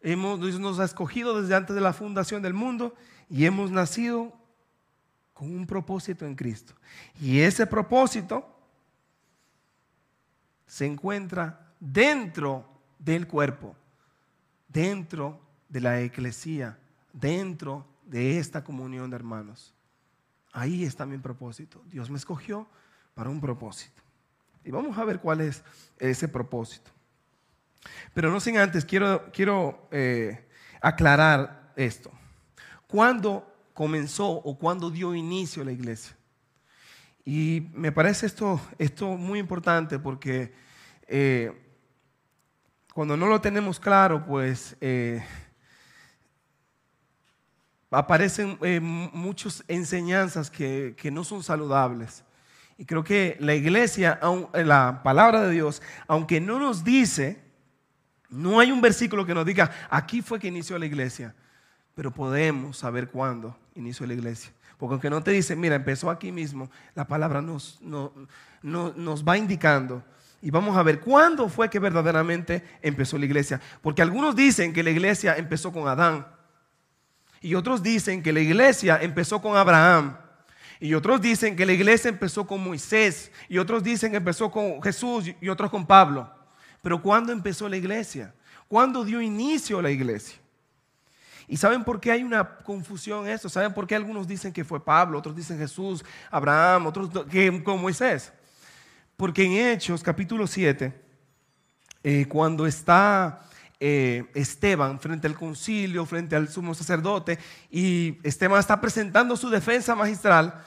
hemos, 0.00 0.40
Dios 0.40 0.60
nos 0.60 0.78
ha 0.78 0.84
escogido 0.84 1.42
desde 1.42 1.56
antes 1.56 1.74
de 1.74 1.82
la 1.82 1.92
fundación 1.92 2.40
del 2.40 2.54
mundo 2.54 2.94
y 3.28 3.44
hemos 3.44 3.72
nacido 3.72 4.32
con 5.34 5.54
un 5.54 5.66
propósito 5.66 6.24
en 6.24 6.36
Cristo. 6.36 6.72
Y 7.20 7.40
ese 7.40 7.66
propósito 7.66 8.48
se 10.68 10.86
encuentra 10.86 11.72
dentro 11.80 12.64
del 12.98 13.26
cuerpo, 13.26 13.74
dentro 14.68 15.40
de 15.68 15.80
la 15.80 16.00
eclesía, 16.00 16.78
dentro 17.12 17.84
de 18.08 18.38
esta 18.38 18.64
comunión 18.64 19.10
de 19.10 19.16
hermanos. 19.16 19.74
Ahí 20.52 20.84
está 20.84 21.06
mi 21.06 21.18
propósito. 21.18 21.82
Dios 21.86 22.10
me 22.10 22.16
escogió 22.16 22.66
para 23.14 23.30
un 23.30 23.40
propósito. 23.40 24.02
Y 24.64 24.70
vamos 24.70 24.98
a 24.98 25.04
ver 25.04 25.20
cuál 25.20 25.40
es 25.40 25.62
ese 25.98 26.28
propósito. 26.28 26.90
Pero 28.14 28.30
no 28.30 28.40
sin 28.40 28.58
antes, 28.58 28.84
quiero, 28.84 29.30
quiero 29.32 29.88
eh, 29.90 30.48
aclarar 30.80 31.72
esto. 31.76 32.10
¿Cuándo 32.86 33.46
comenzó 33.74 34.28
o 34.28 34.58
cuándo 34.58 34.90
dio 34.90 35.14
inicio 35.14 35.64
la 35.64 35.72
iglesia? 35.72 36.16
Y 37.24 37.68
me 37.74 37.92
parece 37.92 38.26
esto, 38.26 38.60
esto 38.78 39.16
muy 39.16 39.38
importante 39.38 39.98
porque 39.98 40.52
eh, 41.06 41.52
cuando 42.94 43.16
no 43.16 43.26
lo 43.26 43.40
tenemos 43.40 43.78
claro, 43.78 44.24
pues 44.24 44.76
eh, 44.80 45.22
aparecen 47.90 48.58
eh, 48.62 48.80
muchas 48.80 49.64
enseñanzas 49.68 50.50
que, 50.50 50.94
no 51.12 51.24
son 51.24 51.42
saludables. 51.42 52.24
Y 52.76 52.84
creo 52.84 53.02
que 53.02 53.36
la 53.40 53.54
iglesia, 53.54 54.20
la 54.52 55.00
palabra 55.02 55.42
de 55.42 55.52
Dios, 55.52 55.82
aunque 56.06 56.40
no 56.40 56.58
nos 56.58 56.84
dice, 56.84 57.42
no 58.28 58.60
hay 58.60 58.70
un 58.70 58.80
versículo 58.80 59.26
que 59.26 59.34
nos 59.34 59.44
diga, 59.44 59.70
aquí 59.90 60.22
fue 60.22 60.38
que 60.38 60.48
inició 60.48 60.78
la 60.78 60.86
iglesia, 60.86 61.34
pero 61.94 62.12
podemos 62.12 62.78
saber 62.78 63.08
cuándo 63.08 63.56
inició 63.74 64.06
la 64.06 64.14
iglesia. 64.14 64.52
Porque 64.76 64.92
aunque 64.92 65.10
no 65.10 65.22
te 65.22 65.32
dice, 65.32 65.56
mira, 65.56 65.74
empezó 65.74 66.08
aquí 66.08 66.30
mismo, 66.30 66.70
la 66.94 67.06
palabra 67.06 67.42
nos, 67.42 67.80
nos 67.82 69.24
va 69.24 69.36
indicando. 69.36 70.04
Y 70.40 70.52
vamos 70.52 70.76
a 70.76 70.84
ver 70.84 71.00
cuándo 71.00 71.48
fue 71.48 71.68
que 71.68 71.80
verdaderamente 71.80 72.62
empezó 72.80 73.18
la 73.18 73.24
iglesia. 73.24 73.60
Porque 73.82 74.02
algunos 74.02 74.36
dicen 74.36 74.72
que 74.72 74.84
la 74.84 74.90
iglesia 74.90 75.36
empezó 75.36 75.72
con 75.72 75.88
Adán. 75.88 76.28
Y 77.40 77.54
otros 77.54 77.82
dicen 77.82 78.22
que 78.22 78.32
la 78.32 78.40
iglesia 78.40 78.98
empezó 79.00 79.40
con 79.40 79.56
Abraham. 79.56 80.16
Y 80.80 80.94
otros 80.94 81.20
dicen 81.20 81.56
que 81.56 81.66
la 81.66 81.72
iglesia 81.72 82.08
empezó 82.08 82.46
con 82.46 82.62
Moisés. 82.62 83.30
Y 83.48 83.58
otros 83.58 83.82
dicen 83.82 84.10
que 84.10 84.16
empezó 84.16 84.50
con 84.50 84.82
Jesús 84.82 85.32
y 85.40 85.48
otros 85.48 85.70
con 85.70 85.86
Pablo. 85.86 86.30
Pero 86.82 87.02
¿cuándo 87.02 87.32
empezó 87.32 87.68
la 87.68 87.76
iglesia? 87.76 88.34
¿Cuándo 88.68 89.04
dio 89.04 89.20
inicio 89.20 89.80
la 89.82 89.90
iglesia? 89.90 90.38
¿Y 91.48 91.56
saben 91.56 91.82
por 91.82 91.98
qué 91.98 92.12
hay 92.12 92.22
una 92.22 92.58
confusión 92.58 93.26
esto? 93.26 93.48
¿Saben 93.48 93.72
por 93.72 93.86
qué 93.86 93.94
algunos 93.94 94.28
dicen 94.28 94.52
que 94.52 94.64
fue 94.64 94.84
Pablo, 94.84 95.18
otros 95.18 95.34
dicen 95.34 95.58
Jesús, 95.58 96.04
Abraham, 96.30 96.86
otros 96.86 97.08
que 97.30 97.62
con 97.64 97.80
Moisés? 97.80 98.30
Porque 99.16 99.44
en 99.44 99.52
Hechos 99.52 100.02
capítulo 100.02 100.46
7, 100.46 100.92
eh, 102.04 102.26
cuando 102.28 102.66
está 102.66 103.40
eh, 103.80 104.24
Esteban 104.34 104.98
frente 105.00 105.26
al 105.26 105.34
concilio, 105.34 106.04
frente 106.06 106.36
al 106.36 106.48
sumo 106.48 106.74
sacerdote, 106.74 107.38
y 107.70 108.18
Esteban 108.22 108.60
está 108.60 108.80
presentando 108.80 109.36
su 109.36 109.50
defensa 109.50 109.94
magistral, 109.94 110.64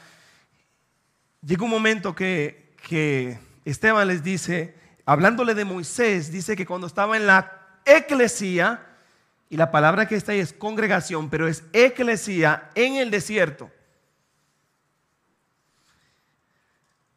llega 1.42 1.64
un 1.64 1.70
momento 1.70 2.16
que, 2.16 2.76
que 2.88 3.38
Esteban 3.66 4.08
les 4.08 4.24
dice, 4.24 4.76
hablándole 5.06 5.54
de 5.54 5.66
Moisés, 5.66 6.32
dice 6.32 6.56
que 6.56 6.66
cuando 6.66 6.88
estaba 6.88 7.18
en 7.18 7.28
la 7.28 7.80
eclesía, 7.86 8.88
y 9.50 9.58
la 9.58 9.70
palabra 9.70 10.08
que 10.08 10.16
está 10.16 10.32
ahí 10.32 10.40
es 10.40 10.54
congregación, 10.54 11.30
pero 11.30 11.46
es 11.46 11.66
eclesía 11.74 12.70
en 12.74 12.96
el 12.96 13.12
desierto. 13.12 13.70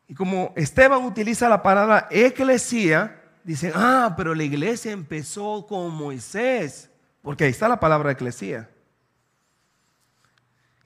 Y 0.09 0.15
como 0.15 0.53
Esteban 0.57 1.05
utiliza 1.05 1.49
la 1.49 1.63
palabra 1.63 2.09
eclesía, 2.11 3.24
dicen, 3.45 3.73
ah, 3.75 4.15
pero 4.17 4.35
la 4.35 4.43
iglesia 4.43 4.91
empezó 4.91 5.67
con 5.67 5.95
Moisés, 5.95 6.91
porque 7.23 7.45
ahí 7.45 7.51
está 7.51 7.69
la 7.69 7.79
palabra 7.79 8.11
eclesía. 8.11 8.69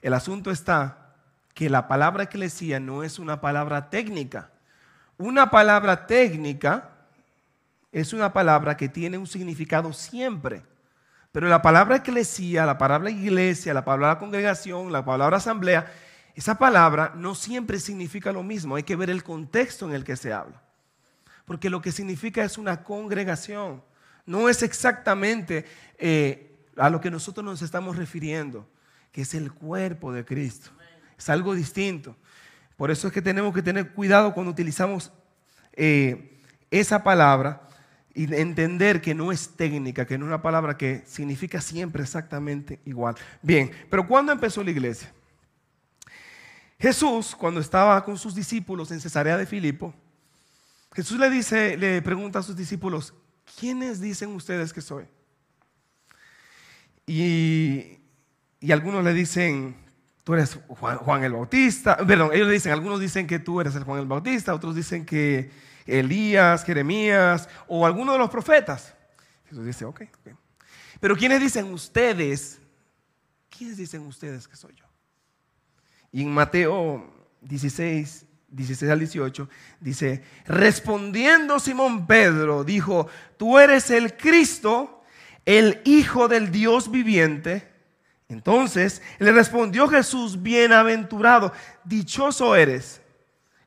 El 0.01 0.13
asunto 0.13 0.51
está 0.51 1.15
que 1.53 1.69
la 1.69 1.87
palabra 1.87 2.23
eclesía 2.23 2.79
no 2.79 3.03
es 3.03 3.19
una 3.19 3.41
palabra 3.41 3.89
técnica. 3.89 4.51
Una 5.17 5.49
palabra 5.49 6.05
técnica 6.07 6.91
es 7.91 8.13
una 8.13 8.31
palabra 8.31 8.77
que 8.77 8.87
tiene 8.87 9.17
un 9.17 9.27
significado 9.27 9.91
siempre. 9.91 10.63
Pero 11.31 11.47
la 11.47 11.61
palabra 11.61 11.97
eclesía, 11.97 12.65
la 12.65 12.77
palabra 12.77 13.09
iglesia, 13.09 13.73
la 13.73 13.83
palabra 13.83 14.19
congregación, 14.19 14.91
la 14.91 15.03
palabra 15.03 15.37
asamblea, 15.37 15.91
esa 16.35 16.57
palabra 16.57 17.13
no 17.15 17.35
siempre 17.35 17.79
significa 17.79 18.31
lo 18.31 18.43
mismo. 18.43 18.75
Hay 18.75 18.83
que 18.83 18.95
ver 18.95 19.09
el 19.09 19.23
contexto 19.23 19.85
en 19.85 19.93
el 19.93 20.03
que 20.03 20.15
se 20.15 20.31
habla. 20.31 20.61
Porque 21.49 21.71
lo 21.71 21.81
que 21.81 21.91
significa 21.91 22.43
es 22.43 22.59
una 22.59 22.83
congregación. 22.83 23.81
No 24.27 24.49
es 24.49 24.61
exactamente 24.61 25.65
eh, 25.97 26.55
a 26.77 26.91
lo 26.91 27.01
que 27.01 27.09
nosotros 27.09 27.43
nos 27.43 27.63
estamos 27.63 27.97
refiriendo, 27.97 28.69
que 29.11 29.23
es 29.23 29.33
el 29.33 29.51
cuerpo 29.51 30.13
de 30.13 30.23
Cristo. 30.23 30.69
Es 31.17 31.27
algo 31.27 31.55
distinto. 31.55 32.15
Por 32.77 32.91
eso 32.91 33.07
es 33.07 33.13
que 33.13 33.23
tenemos 33.23 33.51
que 33.51 33.63
tener 33.63 33.93
cuidado 33.93 34.31
cuando 34.31 34.51
utilizamos 34.51 35.11
eh, 35.73 36.39
esa 36.69 37.01
palabra 37.01 37.67
y 38.13 38.31
entender 38.31 39.01
que 39.01 39.15
no 39.15 39.31
es 39.31 39.49
técnica, 39.55 40.05
que 40.05 40.19
no 40.19 40.25
es 40.25 40.29
una 40.29 40.43
palabra 40.43 40.77
que 40.77 41.01
significa 41.07 41.61
siempre 41.61 42.03
exactamente 42.03 42.79
igual. 42.85 43.15
Bien, 43.41 43.71
pero 43.89 44.07
¿cuándo 44.07 44.31
empezó 44.31 44.63
la 44.63 44.69
iglesia? 44.69 45.11
Jesús, 46.77 47.35
cuando 47.35 47.59
estaba 47.59 48.05
con 48.05 48.19
sus 48.19 48.35
discípulos 48.35 48.91
en 48.91 49.01
Cesarea 49.01 49.35
de 49.35 49.47
Filipo, 49.47 49.95
Jesús 50.93 51.19
le 51.19 51.29
dice, 51.29 51.77
le 51.77 52.01
pregunta 52.01 52.39
a 52.39 52.43
sus 52.43 52.55
discípulos, 52.55 53.13
¿quiénes 53.59 54.01
dicen 54.01 54.29
ustedes 54.35 54.73
que 54.73 54.81
soy? 54.81 55.05
Y, 57.05 57.99
y 58.59 58.71
algunos 58.71 59.03
le 59.03 59.13
dicen, 59.13 59.75
tú 60.23 60.33
eres 60.33 60.59
Juan, 60.67 61.23
el 61.23 61.33
Bautista. 61.33 61.97
Perdón, 61.97 62.31
ellos 62.33 62.47
le 62.47 62.53
dicen, 62.53 62.71
algunos 62.71 62.99
dicen 62.99 63.25
que 63.25 63.39
tú 63.39 63.61
eres 63.61 63.75
el 63.75 63.83
Juan 63.83 63.99
el 63.99 64.05
Bautista, 64.05 64.53
otros 64.53 64.75
dicen 64.75 65.05
que 65.05 65.49
Elías, 65.85 66.63
Jeremías 66.63 67.49
o 67.67 67.85
alguno 67.85 68.13
de 68.13 68.19
los 68.19 68.29
profetas. 68.29 68.93
Jesús 69.47 69.65
dice, 69.65 69.85
ok, 69.85 70.01
ok. 70.19 70.35
Pero 70.99 71.15
¿quiénes 71.15 71.39
dicen 71.39 71.71
ustedes? 71.73 72.59
¿Quiénes 73.49 73.77
dicen 73.77 74.01
ustedes 74.01 74.47
que 74.47 74.55
soy 74.55 74.75
yo? 74.75 74.85
Y 76.11 76.21
en 76.21 76.31
Mateo 76.31 77.27
16, 77.41 78.25
16 78.51 78.91
al 78.91 78.99
18 78.99 79.49
dice, 79.79 80.23
respondiendo 80.45 81.59
Simón 81.59 82.07
Pedro, 82.07 82.63
dijo, 82.63 83.07
tú 83.37 83.59
eres 83.59 83.91
el 83.91 84.15
Cristo, 84.17 85.03
el 85.45 85.81
Hijo 85.85 86.27
del 86.27 86.51
Dios 86.51 86.89
viviente. 86.91 87.67
Entonces 88.27 89.01
le 89.17 89.31
respondió 89.31 89.87
Jesús, 89.87 90.41
bienaventurado, 90.41 91.51
dichoso 91.83 92.55
eres. 92.55 93.01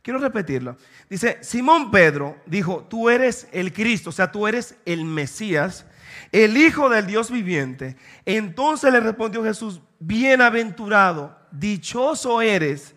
Quiero 0.03 0.19
repetirlo. 0.19 0.77
Dice, 1.09 1.39
Simón 1.43 1.91
Pedro 1.91 2.37
dijo, 2.47 2.87
tú 2.89 3.09
eres 3.09 3.47
el 3.53 3.73
Cristo, 3.73 4.11
o 4.11 4.12
sea, 4.12 4.33
tú 4.33 4.49
eres 4.49 4.77
el 4.85 5.05
Mesías, 5.05 5.87
el 6.33 6.57
Hijo 6.57 6.89
del 6.89 7.07
Dios 7.07 7.31
viviente. 7.31 7.97
Entonces 8.25 8.93
le 8.93 9.01
respondió 9.01 9.45
Jesús, 9.45 9.81
bienaventurado, 10.01 11.39
dichoso 11.53 12.41
eres, 12.41 12.95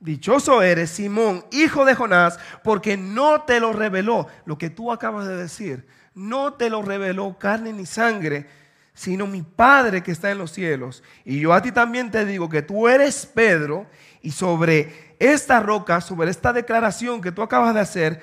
dichoso 0.00 0.62
eres, 0.62 0.90
Simón, 0.90 1.44
hijo 1.50 1.84
de 1.84 1.94
Jonás, 1.94 2.38
porque 2.62 2.96
no 2.96 3.42
te 3.42 3.60
lo 3.60 3.72
reveló 3.72 4.26
lo 4.44 4.58
que 4.58 4.70
tú 4.70 4.92
acabas 4.92 5.26
de 5.26 5.36
decir, 5.36 5.86
no 6.14 6.54
te 6.54 6.70
lo 6.70 6.82
reveló 6.82 7.36
carne 7.38 7.72
ni 7.72 7.86
sangre, 7.86 8.46
sino 8.94 9.26
mi 9.26 9.42
Padre 9.42 10.02
que 10.02 10.12
está 10.12 10.30
en 10.30 10.38
los 10.38 10.52
cielos. 10.52 11.02
Y 11.24 11.40
yo 11.40 11.52
a 11.52 11.60
ti 11.60 11.70
también 11.70 12.10
te 12.10 12.24
digo 12.24 12.48
que 12.48 12.62
tú 12.62 12.88
eres 12.88 13.26
Pedro, 13.26 13.86
y 14.22 14.32
sobre 14.32 15.14
esta 15.18 15.60
roca, 15.60 16.00
sobre 16.00 16.30
esta 16.30 16.52
declaración 16.52 17.20
que 17.20 17.32
tú 17.32 17.42
acabas 17.42 17.74
de 17.74 17.80
hacer, 17.80 18.22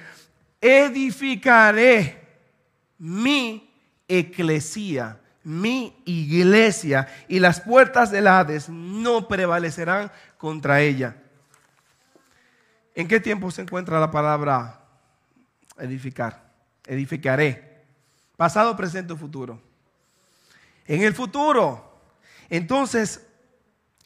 edificaré 0.59 2.21
mi 2.97 3.71
eclesía, 4.07 5.19
mi 5.43 6.01
iglesia, 6.05 7.07
y 7.27 7.39
las 7.39 7.61
puertas 7.61 8.11
del 8.11 8.27
Hades 8.27 8.69
no 8.69 9.27
prevalecerán 9.27 10.11
contra 10.37 10.81
ella. 10.81 11.22
¿En 12.95 13.07
qué 13.07 13.19
tiempo 13.19 13.49
se 13.51 13.61
encuentra 13.61 13.99
la 13.99 14.11
palabra 14.11 14.85
edificar? 15.77 16.51
Edificaré. 16.85 17.83
Pasado, 18.37 18.75
presente 18.75 19.13
o 19.13 19.17
futuro. 19.17 19.61
En 20.85 21.01
el 21.01 21.13
futuro. 21.13 22.01
Entonces, 22.49 23.25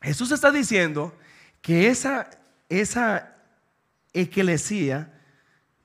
Jesús 0.01 0.31
está 0.31 0.51
diciendo 0.51 1.13
que 1.61 1.87
esa, 1.87 2.29
esa 2.69 3.35
eclesía 4.13 5.13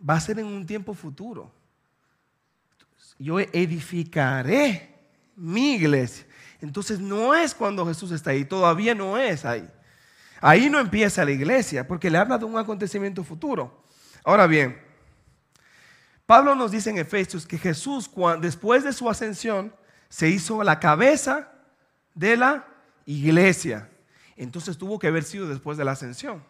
va 0.08 0.14
a 0.14 0.20
ser 0.20 0.38
en 0.38 0.46
un 0.46 0.66
tiempo 0.66 0.94
futuro. 0.94 1.52
Yo 3.18 3.40
edificaré 3.40 4.94
mi 5.36 5.74
iglesia. 5.74 6.26
Entonces 6.60 7.00
no 7.00 7.34
es 7.34 7.54
cuando 7.54 7.86
Jesús 7.86 8.12
está 8.12 8.30
ahí, 8.30 8.44
todavía 8.44 8.94
no 8.94 9.18
es 9.18 9.44
ahí. 9.44 9.68
Ahí 10.42 10.68
no 10.68 10.80
empieza 10.80 11.24
la 11.24 11.30
iglesia, 11.30 11.86
porque 11.86 12.10
le 12.10 12.18
habla 12.18 12.36
de 12.36 12.44
un 12.44 12.58
acontecimiento 12.58 13.22
futuro. 13.22 13.84
Ahora 14.24 14.48
bien, 14.48 14.76
Pablo 16.26 16.56
nos 16.56 16.72
dice 16.72 16.90
en 16.90 16.98
Efesios 16.98 17.46
que 17.46 17.58
Jesús, 17.58 18.10
después 18.40 18.82
de 18.82 18.92
su 18.92 19.08
ascensión, 19.08 19.72
se 20.08 20.28
hizo 20.28 20.64
la 20.64 20.80
cabeza 20.80 21.52
de 22.14 22.36
la 22.36 22.66
iglesia. 23.06 23.88
Entonces 24.36 24.76
tuvo 24.76 24.98
que 24.98 25.06
haber 25.06 25.22
sido 25.22 25.46
después 25.46 25.78
de 25.78 25.84
la 25.84 25.92
ascensión. 25.92 26.42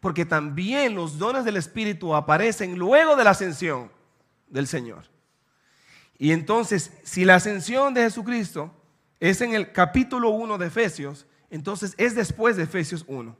Porque 0.00 0.26
también 0.26 0.94
los 0.94 1.16
dones 1.16 1.46
del 1.46 1.56
Espíritu 1.56 2.14
aparecen 2.14 2.78
luego 2.78 3.16
de 3.16 3.24
la 3.24 3.30
ascensión 3.30 3.90
del 4.48 4.66
Señor. 4.66 5.04
Y 6.18 6.32
entonces, 6.32 6.92
si 7.02 7.24
la 7.24 7.36
ascensión 7.36 7.94
de 7.94 8.02
Jesucristo 8.02 8.74
es 9.20 9.40
en 9.40 9.54
el 9.54 9.72
capítulo 9.72 10.30
1 10.30 10.58
de 10.58 10.66
Efesios, 10.66 11.26
entonces 11.52 11.94
es 11.98 12.14
después 12.14 12.56
de 12.56 12.62
Efesios 12.62 13.04
1. 13.06 13.36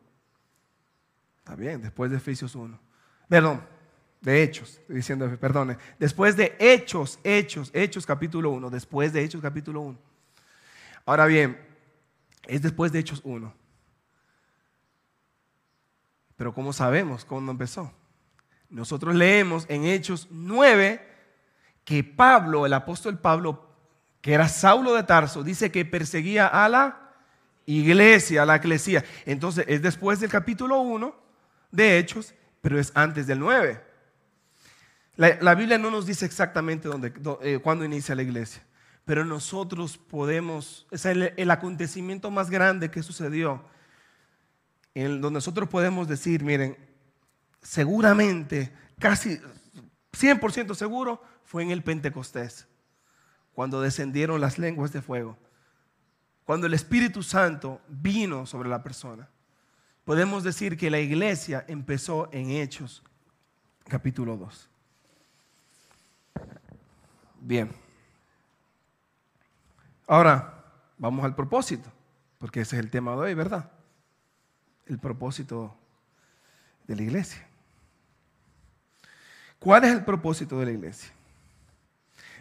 Está 1.38 1.56
bien, 1.56 1.80
después 1.80 2.10
de 2.10 2.18
Efesios 2.18 2.54
1. 2.54 2.78
Perdón, 3.26 3.66
de 4.20 4.42
Hechos, 4.42 4.82
diciendo, 4.86 5.34
perdone. 5.40 5.78
Después 5.98 6.36
de 6.36 6.54
Hechos, 6.60 7.18
Hechos, 7.24 7.70
Hechos 7.72 8.04
capítulo 8.04 8.50
1, 8.50 8.68
después 8.68 9.14
de 9.14 9.24
Hechos 9.24 9.40
capítulo 9.40 9.80
1. 9.80 9.98
Ahora 11.06 11.24
bien, 11.24 11.58
es 12.46 12.60
después 12.60 12.92
de 12.92 12.98
Hechos 12.98 13.22
1. 13.24 13.50
Pero 16.36 16.52
¿cómo 16.52 16.74
sabemos 16.74 17.24
cuándo 17.24 17.50
empezó? 17.50 17.94
Nosotros 18.68 19.14
leemos 19.14 19.64
en 19.70 19.84
Hechos 19.86 20.28
9 20.30 21.00
que 21.82 22.04
Pablo, 22.04 22.66
el 22.66 22.74
apóstol 22.74 23.18
Pablo, 23.18 23.70
que 24.20 24.34
era 24.34 24.48
Saulo 24.48 24.92
de 24.92 25.02
Tarso, 25.02 25.42
dice 25.42 25.72
que 25.72 25.86
perseguía 25.86 26.46
a 26.46 26.68
la 26.68 27.01
iglesia, 27.66 28.44
la 28.44 28.56
eclesía. 28.56 29.04
Entonces 29.26 29.64
es 29.68 29.82
después 29.82 30.20
del 30.20 30.30
capítulo 30.30 30.80
1 30.80 31.14
de 31.70 31.98
Hechos, 31.98 32.34
pero 32.60 32.78
es 32.78 32.92
antes 32.94 33.26
del 33.26 33.40
9. 33.40 33.92
La, 35.16 35.54
Biblia 35.54 35.76
no 35.76 35.90
nos 35.90 36.06
dice 36.06 36.24
exactamente 36.24 36.88
dónde, 36.88 37.12
eh, 37.42 37.58
cuándo 37.62 37.84
inicia 37.84 38.14
la 38.14 38.22
iglesia, 38.22 38.62
pero 39.04 39.24
nosotros 39.24 39.98
podemos, 39.98 40.86
es 40.90 41.04
el, 41.04 41.50
acontecimiento 41.50 42.30
más 42.30 42.48
grande 42.48 42.90
que 42.90 43.02
sucedió, 43.02 43.62
en 44.94 45.20
donde 45.20 45.36
nosotros 45.36 45.68
podemos 45.68 46.08
decir, 46.08 46.42
miren, 46.42 46.78
seguramente, 47.60 48.72
casi 48.98 49.38
100% 50.12 50.74
seguro, 50.74 51.22
fue 51.44 51.62
en 51.62 51.70
el 51.70 51.82
Pentecostés, 51.82 52.66
cuando 53.52 53.82
descendieron 53.82 54.40
las 54.40 54.58
lenguas 54.58 54.92
de 54.92 55.02
fuego, 55.02 55.36
cuando 56.44 56.66
el 56.66 56.74
Espíritu 56.74 57.22
Santo 57.22 57.80
vino 57.88 58.46
sobre 58.46 58.68
la 58.68 58.82
persona. 58.82 59.28
Podemos 60.04 60.42
decir 60.42 60.76
que 60.76 60.90
la 60.90 60.98
iglesia 60.98 61.64
empezó 61.68 62.28
en 62.32 62.50
Hechos, 62.50 63.02
capítulo 63.86 64.36
2. 64.36 64.68
Bien. 67.40 67.70
Ahora, 70.06 70.64
vamos 70.98 71.24
al 71.24 71.34
propósito, 71.34 71.90
porque 72.38 72.60
ese 72.60 72.76
es 72.76 72.82
el 72.82 72.90
tema 72.90 73.12
de 73.12 73.18
hoy, 73.18 73.34
¿verdad? 73.34 73.70
El 74.86 74.98
propósito 74.98 75.76
de 76.86 76.96
la 76.96 77.02
iglesia. 77.02 77.46
¿Cuál 79.58 79.84
es 79.84 79.92
el 79.92 80.04
propósito 80.04 80.58
de 80.58 80.66
la 80.66 80.72
iglesia? 80.72 81.12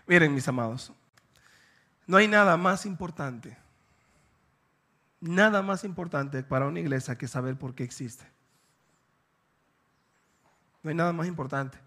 Miren, 0.08 0.34
mis 0.34 0.48
amados, 0.48 0.92
no 2.08 2.18
hay 2.18 2.28
nada 2.28 2.58
más 2.58 2.86
importante, 2.88 3.56
nada 5.22 5.62
más 5.62 5.84
importante 5.84 6.44
para 6.44 6.68
una 6.68 6.80
iglesia 6.80 7.18
que 7.18 7.28
saber 7.28 7.56
por 7.56 7.76
qué 7.76 7.84
existe. 7.84 8.26
No 10.84 10.90
hay 10.90 10.96
nada 10.96 11.14
más 11.14 11.28
importante. 11.28 11.78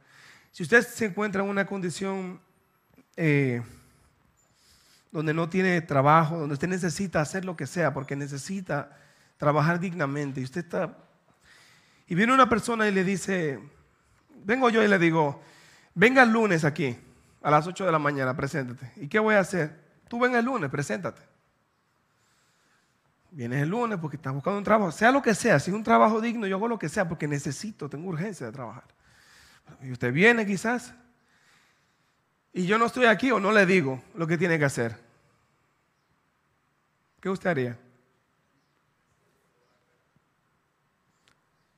Si 0.52 0.62
usted 0.62 0.86
se 0.86 1.06
encuentra 1.06 1.42
en 1.42 1.50
una 1.50 1.66
condición 1.66 2.40
eh, 3.16 3.60
donde 5.10 5.34
no 5.34 5.48
tiene 5.48 5.80
trabajo, 5.80 6.38
donde 6.38 6.54
usted 6.54 6.68
necesita 6.68 7.20
hacer 7.20 7.44
lo 7.44 7.56
que 7.56 7.66
sea, 7.66 7.92
porque 7.92 8.14
necesita 8.14 8.96
trabajar 9.36 9.80
dignamente, 9.80 10.40
y 10.40 10.44
usted 10.44 10.64
está... 10.64 10.96
Y 12.06 12.14
viene 12.14 12.32
una 12.32 12.48
persona 12.48 12.86
y 12.86 12.92
le 12.92 13.02
dice, 13.02 13.58
vengo 14.44 14.70
yo 14.70 14.82
y 14.82 14.88
le 14.88 14.98
digo, 14.98 15.42
venga 15.94 16.22
el 16.22 16.30
lunes 16.30 16.64
aquí 16.64 16.96
a 17.42 17.50
las 17.50 17.66
8 17.66 17.86
de 17.86 17.92
la 17.92 17.98
mañana, 17.98 18.36
preséntate. 18.36 18.92
¿Y 18.96 19.08
qué 19.08 19.18
voy 19.18 19.34
a 19.34 19.40
hacer? 19.40 19.82
Tú 20.06 20.20
ven 20.20 20.34
el 20.34 20.44
lunes, 20.44 20.70
preséntate. 20.70 21.33
Vienes 23.34 23.62
el 23.62 23.68
lunes 23.68 23.98
porque 23.98 24.16
estás 24.16 24.32
buscando 24.32 24.58
un 24.58 24.64
trabajo, 24.64 24.92
sea 24.92 25.10
lo 25.10 25.20
que 25.20 25.34
sea, 25.34 25.58
si 25.58 25.72
es 25.72 25.76
un 25.76 25.82
trabajo 25.82 26.20
digno, 26.20 26.46
yo 26.46 26.54
hago 26.54 26.68
lo 26.68 26.78
que 26.78 26.88
sea 26.88 27.08
porque 27.08 27.26
necesito, 27.26 27.88
tengo 27.88 28.08
urgencia 28.08 28.46
de 28.46 28.52
trabajar. 28.52 28.84
Y 29.82 29.90
usted 29.90 30.12
viene 30.12 30.46
quizás 30.46 30.94
y 32.52 32.64
yo 32.64 32.78
no 32.78 32.86
estoy 32.86 33.06
aquí 33.06 33.32
o 33.32 33.40
no 33.40 33.50
le 33.50 33.66
digo 33.66 34.00
lo 34.14 34.28
que 34.28 34.38
tiene 34.38 34.56
que 34.56 34.66
hacer. 34.66 34.96
¿Qué 37.20 37.28
usted 37.28 37.50
haría? 37.50 37.76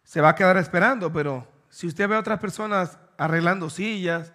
Se 0.04 0.20
va 0.20 0.28
a 0.28 0.34
quedar 0.34 0.58
esperando, 0.58 1.10
pero 1.10 1.48
si 1.70 1.86
usted 1.86 2.06
ve 2.06 2.16
a 2.16 2.20
otras 2.20 2.38
personas 2.38 2.98
arreglando 3.16 3.70
sillas, 3.70 4.30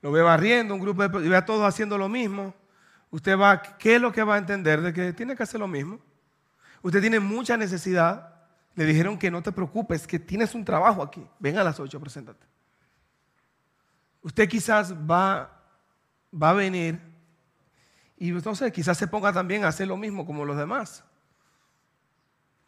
lo 0.00 0.12
ve 0.12 0.22
barriendo, 0.22 0.74
un 0.74 0.80
grupo 0.80 1.08
de 1.08 1.26
y 1.26 1.28
ve 1.28 1.36
a 1.36 1.44
todos 1.44 1.66
haciendo 1.66 1.98
lo 1.98 2.08
mismo, 2.08 2.54
usted 3.10 3.36
va, 3.36 3.60
¿qué 3.60 3.96
es 3.96 4.00
lo 4.00 4.12
que 4.12 4.22
va 4.22 4.36
a 4.36 4.38
entender? 4.38 4.80
De 4.80 4.92
que 4.92 5.12
tiene 5.12 5.34
que 5.34 5.42
hacer 5.42 5.58
lo 5.58 5.66
mismo. 5.66 5.98
Usted 6.82 7.00
tiene 7.00 7.20
mucha 7.20 7.56
necesidad. 7.56 8.34
Le 8.74 8.84
dijeron 8.84 9.18
que 9.18 9.30
no 9.30 9.42
te 9.42 9.52
preocupes, 9.52 10.06
que 10.06 10.18
tienes 10.18 10.54
un 10.54 10.64
trabajo 10.64 11.02
aquí. 11.02 11.26
Ven 11.38 11.58
a 11.58 11.64
las 11.64 11.78
8, 11.78 12.00
preséntate. 12.00 12.46
Usted 14.22 14.48
quizás 14.48 14.94
va, 14.94 15.62
va 16.32 16.50
a 16.50 16.54
venir 16.54 17.12
y 18.22 18.30
entonces 18.30 18.72
quizás 18.72 18.96
se 18.96 19.08
ponga 19.08 19.32
también 19.32 19.64
a 19.64 19.68
hacer 19.68 19.88
lo 19.88 19.96
mismo 19.96 20.24
como 20.24 20.44
los 20.44 20.56
demás. 20.56 21.02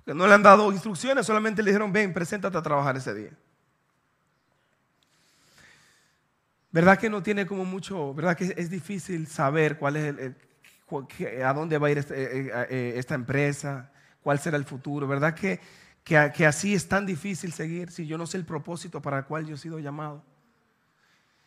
Que 0.05 0.13
no 0.13 0.27
le 0.27 0.35
han 0.35 0.43
dado 0.43 0.73
instrucciones, 0.73 1.25
solamente 1.27 1.63
le 1.63 1.71
dijeron, 1.71 1.93
ven, 1.93 2.13
preséntate 2.13 2.59
a 2.59 2.63
trabajar 2.63 2.97
ese 2.97 3.15
día. 3.15 3.31
¿Verdad 6.73 6.99
que 6.99 7.09
no 7.09 7.23
tiene 7.23 7.47
como 7.47 7.65
mucho, 7.65 8.13
verdad 8.15 8.37
que 8.37 8.53
es 8.57 8.69
difícil 8.69 9.29
saber 9.29 9.79
cuál 9.79 9.95
es 9.95 10.05
el, 10.19 10.37
a 11.45 11.53
dónde 11.53 11.79
va 11.79 11.87
a 11.87 11.91
ir 11.93 11.99
este, 11.99 12.21
eh, 12.21 12.47
eh, 12.53 12.67
eh, 12.71 12.95
esta 12.97 13.15
empresa, 13.15 13.93
cuál 14.25 14.41
será 14.41 14.57
el 14.57 14.65
futuro? 14.65 15.07
¿Verdad 15.07 15.35
que, 15.35 15.61
que, 16.03 16.47
así 16.47 16.75
es 16.75 16.89
tan 16.89 17.07
difícil 17.07 17.53
seguir 17.53 17.93
si 17.93 18.09
yo 18.09 18.19
no 18.19 18.27
sé 18.27 18.39
el 18.39 18.45
propósito 18.45 19.01
para 19.01 19.19
el 19.19 19.25
cual 19.27 19.47
yo 19.47 19.55
he 19.55 19.59
sido 19.59 19.79
llamado? 19.79 20.25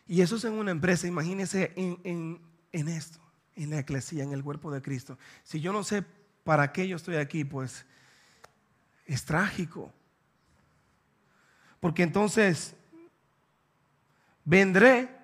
Y 0.07 0.21
eso 0.21 0.37
es 0.37 0.45
en 0.45 0.53
una 0.53 0.71
empresa, 0.71 1.05
imagínese 1.07 1.73
en, 1.75 2.39
en 2.71 2.87
esto, 2.87 3.19
en 3.57 3.71
la 3.71 3.79
iglesia, 3.79 4.23
en 4.23 4.31
el 4.31 4.41
cuerpo 4.41 4.71
de 4.71 4.81
Cristo. 4.81 5.17
Si 5.43 5.59
yo 5.59 5.73
no 5.73 5.83
sé 5.83 6.05
para 6.45 6.71
qué 6.71 6.87
yo 6.87 6.95
estoy 6.95 7.17
aquí, 7.17 7.43
pues 7.43 7.85
es 9.05 9.25
trágico. 9.25 9.91
Porque 11.81 12.03
entonces 12.03 12.73
vendré 14.45 15.17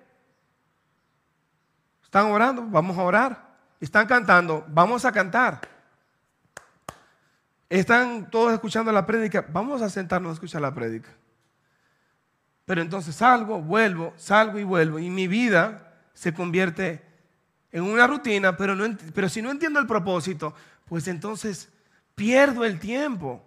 están 2.14 2.30
orando, 2.30 2.62
vamos 2.68 2.96
a 2.96 3.02
orar. 3.02 3.56
Están 3.80 4.06
cantando, 4.06 4.64
vamos 4.68 5.04
a 5.04 5.10
cantar. 5.10 5.73
Están 7.68 8.30
todos 8.30 8.52
escuchando 8.52 8.92
la 8.92 9.06
prédica, 9.06 9.46
vamos 9.50 9.82
a 9.82 9.90
sentarnos 9.90 10.30
a 10.30 10.34
escuchar 10.34 10.62
la 10.62 10.74
prédica. 10.74 11.08
Pero 12.64 12.82
entonces 12.82 13.14
salgo, 13.16 13.60
vuelvo, 13.60 14.12
salgo 14.16 14.58
y 14.58 14.64
vuelvo. 14.64 14.98
Y 14.98 15.10
mi 15.10 15.26
vida 15.26 15.94
se 16.14 16.32
convierte 16.32 17.02
en 17.72 17.82
una 17.82 18.06
rutina, 18.06 18.56
pero, 18.56 18.74
no, 18.74 18.96
pero 19.14 19.28
si 19.28 19.42
no 19.42 19.50
entiendo 19.50 19.80
el 19.80 19.86
propósito, 19.86 20.54
pues 20.86 21.08
entonces 21.08 21.68
pierdo 22.14 22.64
el 22.64 22.78
tiempo. 22.78 23.42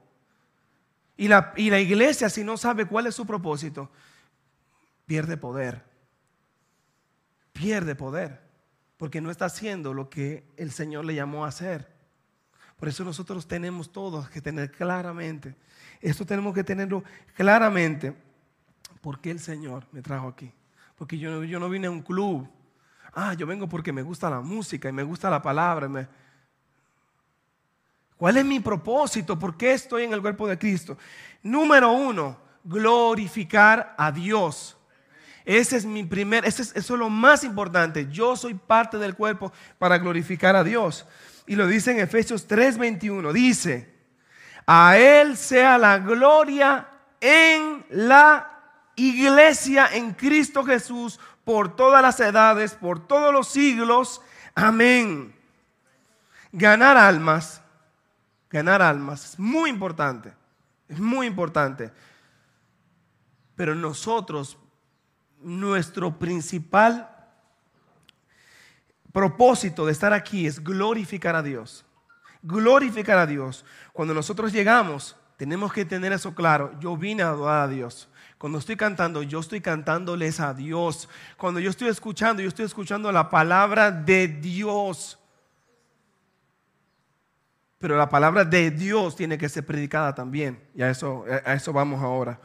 Y 1.15 1.27
la, 1.27 1.53
y 1.55 1.69
la 1.69 1.79
iglesia, 1.79 2.29
si 2.29 2.43
no 2.43 2.57
sabe 2.57 2.85
cuál 2.85 3.07
es 3.07 3.15
su 3.15 3.25
propósito, 3.25 3.89
pierde 5.05 5.37
poder. 5.37 5.83
Pierde 7.53 7.95
poder 7.95 8.47
porque 8.97 9.21
no 9.21 9.31
está 9.31 9.45
haciendo 9.45 9.93
lo 9.93 10.09
que 10.09 10.43
el 10.57 10.71
Señor 10.71 11.05
le 11.05 11.15
llamó 11.15 11.45
a 11.45 11.49
hacer. 11.49 11.87
Por 12.77 12.87
eso 12.87 13.03
nosotros 13.03 13.47
tenemos 13.47 13.91
todos 13.91 14.29
que 14.29 14.41
tener 14.41 14.71
claramente, 14.71 15.55
esto 15.99 16.25
tenemos 16.25 16.53
que 16.53 16.63
tenerlo 16.63 17.03
claramente, 17.35 18.15
porque 19.01 19.31
el 19.31 19.39
Señor 19.39 19.85
me 19.91 20.01
trajo 20.01 20.27
aquí. 20.27 20.51
Porque 20.95 21.17
yo, 21.17 21.43
yo 21.43 21.59
no 21.59 21.69
vine 21.69 21.87
a 21.87 21.91
un 21.91 22.01
club. 22.01 22.47
Ah, 23.13 23.33
yo 23.33 23.47
vengo 23.47 23.67
porque 23.67 23.91
me 23.91 24.01
gusta 24.01 24.29
la 24.29 24.41
música 24.41 24.89
y 24.89 24.91
me 24.91 25.03
gusta 25.03 25.29
la 25.29 25.41
palabra. 25.41 26.09
¿Cuál 28.15 28.37
es 28.37 28.45
mi 28.45 28.59
propósito? 28.59 29.37
¿Por 29.37 29.57
qué 29.57 29.73
estoy 29.73 30.03
en 30.03 30.13
el 30.13 30.21
cuerpo 30.21 30.47
de 30.47 30.57
Cristo? 30.57 30.97
Número 31.41 31.91
uno, 31.91 32.37
glorificar 32.63 33.95
a 33.97 34.11
Dios. 34.11 34.75
Ese 35.45 35.77
es 35.77 35.85
mi 35.85 36.03
primer, 36.03 36.45
ese 36.45 36.63
es, 36.63 36.75
eso 36.75 36.93
es 36.95 36.99
lo 36.99 37.09
más 37.09 37.43
importante. 37.43 38.07
Yo 38.11 38.35
soy 38.35 38.53
parte 38.53 38.97
del 38.97 39.15
cuerpo 39.15 39.51
para 39.77 39.97
glorificar 39.97 40.55
a 40.55 40.63
Dios. 40.63 41.05
Y 41.47 41.55
lo 41.55 41.65
dice 41.65 41.91
en 41.91 41.99
Efesios 41.99 42.47
3:21. 42.47 43.31
Dice, 43.33 43.93
a 44.67 44.97
Él 44.97 45.37
sea 45.37 45.77
la 45.77 45.97
gloria 45.97 46.87
en 47.21 47.85
la 47.89 48.51
iglesia, 48.95 49.87
en 49.93 50.13
Cristo 50.13 50.63
Jesús, 50.63 51.19
por 51.45 51.75
todas 51.75 52.01
las 52.01 52.19
edades, 52.19 52.73
por 52.73 53.07
todos 53.07 53.33
los 53.33 53.47
siglos. 53.47 54.21
Amén. 54.53 55.33
Ganar 56.51 56.97
almas, 56.97 57.61
ganar 58.49 58.81
almas 58.81 59.33
es 59.33 59.39
muy 59.39 59.69
importante. 59.69 60.33
Es 60.89 60.99
muy 60.99 61.27
importante. 61.27 61.91
Pero 63.55 63.73
nosotros 63.73 64.57
nuestro 65.39 66.17
principal 66.19 67.16
propósito 69.17 69.87
de 69.87 69.93
estar 69.93 70.13
aquí 70.13 70.45
es 70.45 70.63
glorificar 70.63 71.35
a 71.35 71.41
Dios. 71.41 71.83
Glorificar 72.43 73.17
a 73.17 73.25
Dios. 73.25 73.65
Cuando 73.91 74.13
nosotros 74.13 74.53
llegamos, 74.53 75.15
tenemos 75.37 75.73
que 75.73 75.85
tener 75.85 76.13
eso 76.13 76.35
claro. 76.35 76.79
Yo 76.79 76.95
vine 76.95 77.23
a 77.23 77.29
adorar 77.29 77.63
a 77.63 77.67
Dios. 77.67 78.07
Cuando 78.37 78.59
estoy 78.59 78.75
cantando, 78.75 79.23
yo 79.23 79.39
estoy 79.39 79.59
cantándoles 79.59 80.39
a 80.39 80.53
Dios. 80.53 81.09
Cuando 81.35 81.59
yo 81.59 81.71
estoy 81.71 81.87
escuchando, 81.87 82.43
yo 82.43 82.47
estoy 82.47 82.65
escuchando 82.65 83.11
la 83.11 83.27
palabra 83.31 83.89
de 83.89 84.27
Dios. 84.27 85.17
Pero 87.79 87.97
la 87.97 88.09
palabra 88.09 88.45
de 88.45 88.69
Dios 88.69 89.15
tiene 89.15 89.39
que 89.39 89.49
ser 89.49 89.65
predicada 89.65 90.13
también. 90.13 90.61
Y 90.75 90.83
a 90.83 90.91
eso, 90.91 91.25
a 91.43 91.53
eso 91.55 91.73
vamos 91.73 92.03
ahora. 92.03 92.39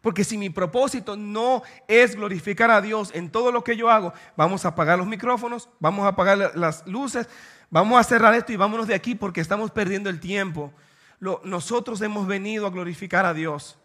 Porque 0.00 0.24
si 0.24 0.38
mi 0.38 0.48
propósito 0.48 1.16
no 1.16 1.62
es 1.86 2.16
glorificar 2.16 2.70
a 2.70 2.80
Dios 2.80 3.10
en 3.14 3.30
todo 3.30 3.52
lo 3.52 3.62
que 3.62 3.76
yo 3.76 3.90
hago, 3.90 4.12
vamos 4.36 4.64
a 4.64 4.68
apagar 4.68 4.98
los 4.98 5.06
micrófonos, 5.06 5.68
vamos 5.78 6.06
a 6.06 6.08
apagar 6.08 6.52
las 6.54 6.86
luces, 6.86 7.28
vamos 7.68 8.00
a 8.00 8.04
cerrar 8.04 8.34
esto 8.34 8.52
y 8.52 8.56
vámonos 8.56 8.86
de 8.86 8.94
aquí 8.94 9.14
porque 9.14 9.40
estamos 9.40 9.70
perdiendo 9.70 10.08
el 10.08 10.18
tiempo. 10.18 10.72
nosotros 11.44 12.00
hemos 12.00 12.26
venido 12.26 12.66
a 12.66 12.70
glorificar 12.70 13.26
a 13.26 13.34
Dios. 13.34 13.78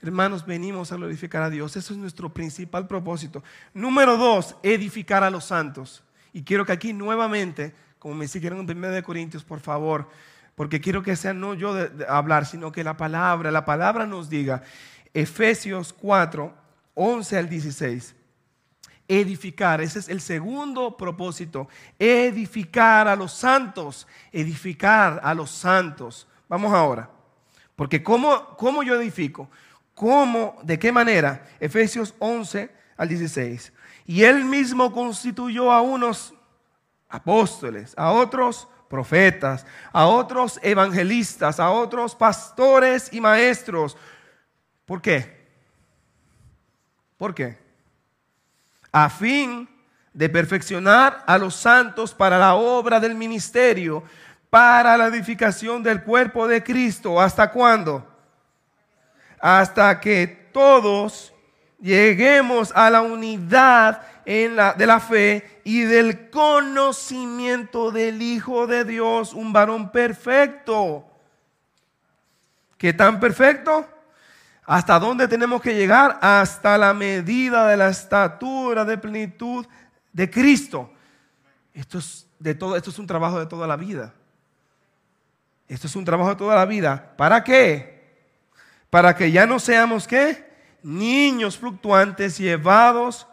Hermanos, 0.00 0.46
venimos 0.46 0.92
a 0.92 0.96
glorificar 0.96 1.42
a 1.42 1.50
Dios. 1.50 1.76
Eso 1.76 1.92
es 1.92 1.98
nuestro 1.98 2.32
principal 2.32 2.86
propósito. 2.86 3.42
Número 3.74 4.16
dos, 4.16 4.56
edificar 4.62 5.24
a 5.24 5.30
los 5.30 5.46
santos. 5.46 6.04
Y 6.32 6.42
quiero 6.42 6.64
que 6.64 6.72
aquí 6.72 6.92
nuevamente, 6.92 7.74
como 7.98 8.14
me 8.14 8.28
siguieron 8.28 8.60
en 8.60 8.76
1 8.76 8.90
de 8.90 9.02
Corintios, 9.02 9.42
por 9.42 9.58
favor, 9.58 10.08
porque 10.54 10.80
quiero 10.80 11.02
que 11.02 11.16
sea 11.16 11.34
no 11.34 11.54
yo 11.54 11.74
de 11.74 12.06
hablar, 12.06 12.46
sino 12.46 12.70
que 12.70 12.84
la 12.84 12.96
palabra, 12.96 13.50
la 13.50 13.64
palabra 13.64 14.06
nos 14.06 14.28
diga 14.30 14.62
Efesios 15.16 15.94
4, 15.94 16.52
11 16.92 17.38
al 17.38 17.48
16. 17.48 18.14
Edificar, 19.08 19.80
ese 19.80 20.00
es 20.00 20.10
el 20.10 20.20
segundo 20.20 20.94
propósito. 20.94 21.68
Edificar 21.98 23.08
a 23.08 23.16
los 23.16 23.32
santos, 23.32 24.06
edificar 24.30 25.18
a 25.24 25.32
los 25.32 25.50
santos. 25.50 26.28
Vamos 26.50 26.70
ahora, 26.70 27.08
porque 27.76 28.02
¿cómo, 28.02 28.56
cómo 28.58 28.82
yo 28.82 29.00
edifico? 29.00 29.48
¿Cómo, 29.94 30.58
de 30.62 30.78
qué 30.78 30.92
manera? 30.92 31.48
Efesios 31.60 32.14
11 32.18 32.70
al 32.98 33.08
16. 33.08 33.72
Y 34.04 34.22
él 34.22 34.44
mismo 34.44 34.92
constituyó 34.92 35.72
a 35.72 35.80
unos 35.80 36.34
apóstoles, 37.08 37.94
a 37.96 38.12
otros 38.12 38.68
profetas, 38.90 39.64
a 39.94 40.06
otros 40.08 40.60
evangelistas, 40.62 41.58
a 41.58 41.70
otros 41.70 42.14
pastores 42.14 43.08
y 43.14 43.20
maestros 43.22 43.96
¿Por 44.86 45.02
qué? 45.02 45.36
¿Por 47.18 47.34
qué? 47.34 47.58
A 48.92 49.10
fin 49.10 49.68
de 50.12 50.28
perfeccionar 50.28 51.24
a 51.26 51.36
los 51.36 51.54
santos 51.54 52.14
para 52.14 52.38
la 52.38 52.54
obra 52.54 53.00
del 53.00 53.14
ministerio, 53.14 54.02
para 54.48 54.96
la 54.96 55.08
edificación 55.08 55.82
del 55.82 56.02
cuerpo 56.02 56.46
de 56.46 56.62
Cristo. 56.62 57.20
¿Hasta 57.20 57.50
cuándo? 57.50 58.06
Hasta 59.40 60.00
que 60.00 60.48
todos 60.52 61.34
lleguemos 61.80 62.72
a 62.74 62.88
la 62.88 63.02
unidad 63.02 64.02
en 64.24 64.56
la, 64.56 64.72
de 64.72 64.86
la 64.86 65.00
fe 65.00 65.60
y 65.64 65.82
del 65.82 66.30
conocimiento 66.30 67.90
del 67.90 68.22
Hijo 68.22 68.66
de 68.66 68.84
Dios, 68.84 69.34
un 69.34 69.52
varón 69.52 69.90
perfecto. 69.90 71.04
¿Qué 72.78 72.92
tan 72.92 73.20
perfecto? 73.20 73.86
¿Hasta 74.66 74.98
dónde 74.98 75.28
tenemos 75.28 75.62
que 75.62 75.74
llegar? 75.74 76.18
Hasta 76.20 76.76
la 76.76 76.92
medida 76.92 77.68
de 77.68 77.76
la 77.76 77.88
estatura 77.88 78.84
de 78.84 78.98
plenitud 78.98 79.64
de 80.12 80.28
Cristo. 80.28 80.92
Esto 81.72 81.98
es, 81.98 82.26
de 82.40 82.54
todo, 82.54 82.76
esto 82.76 82.90
es 82.90 82.98
un 82.98 83.06
trabajo 83.06 83.38
de 83.38 83.46
toda 83.46 83.68
la 83.68 83.76
vida. 83.76 84.12
Esto 85.68 85.86
es 85.86 85.94
un 85.94 86.04
trabajo 86.04 86.30
de 86.30 86.36
toda 86.36 86.56
la 86.56 86.66
vida. 86.66 87.12
¿Para 87.16 87.44
qué? 87.44 87.96
Para 88.90 89.14
que 89.14 89.30
ya 89.30 89.46
no 89.46 89.60
seamos 89.60 90.06
qué? 90.08 90.44
Niños 90.82 91.58
fluctuantes 91.58 92.38
llevados 92.38 93.28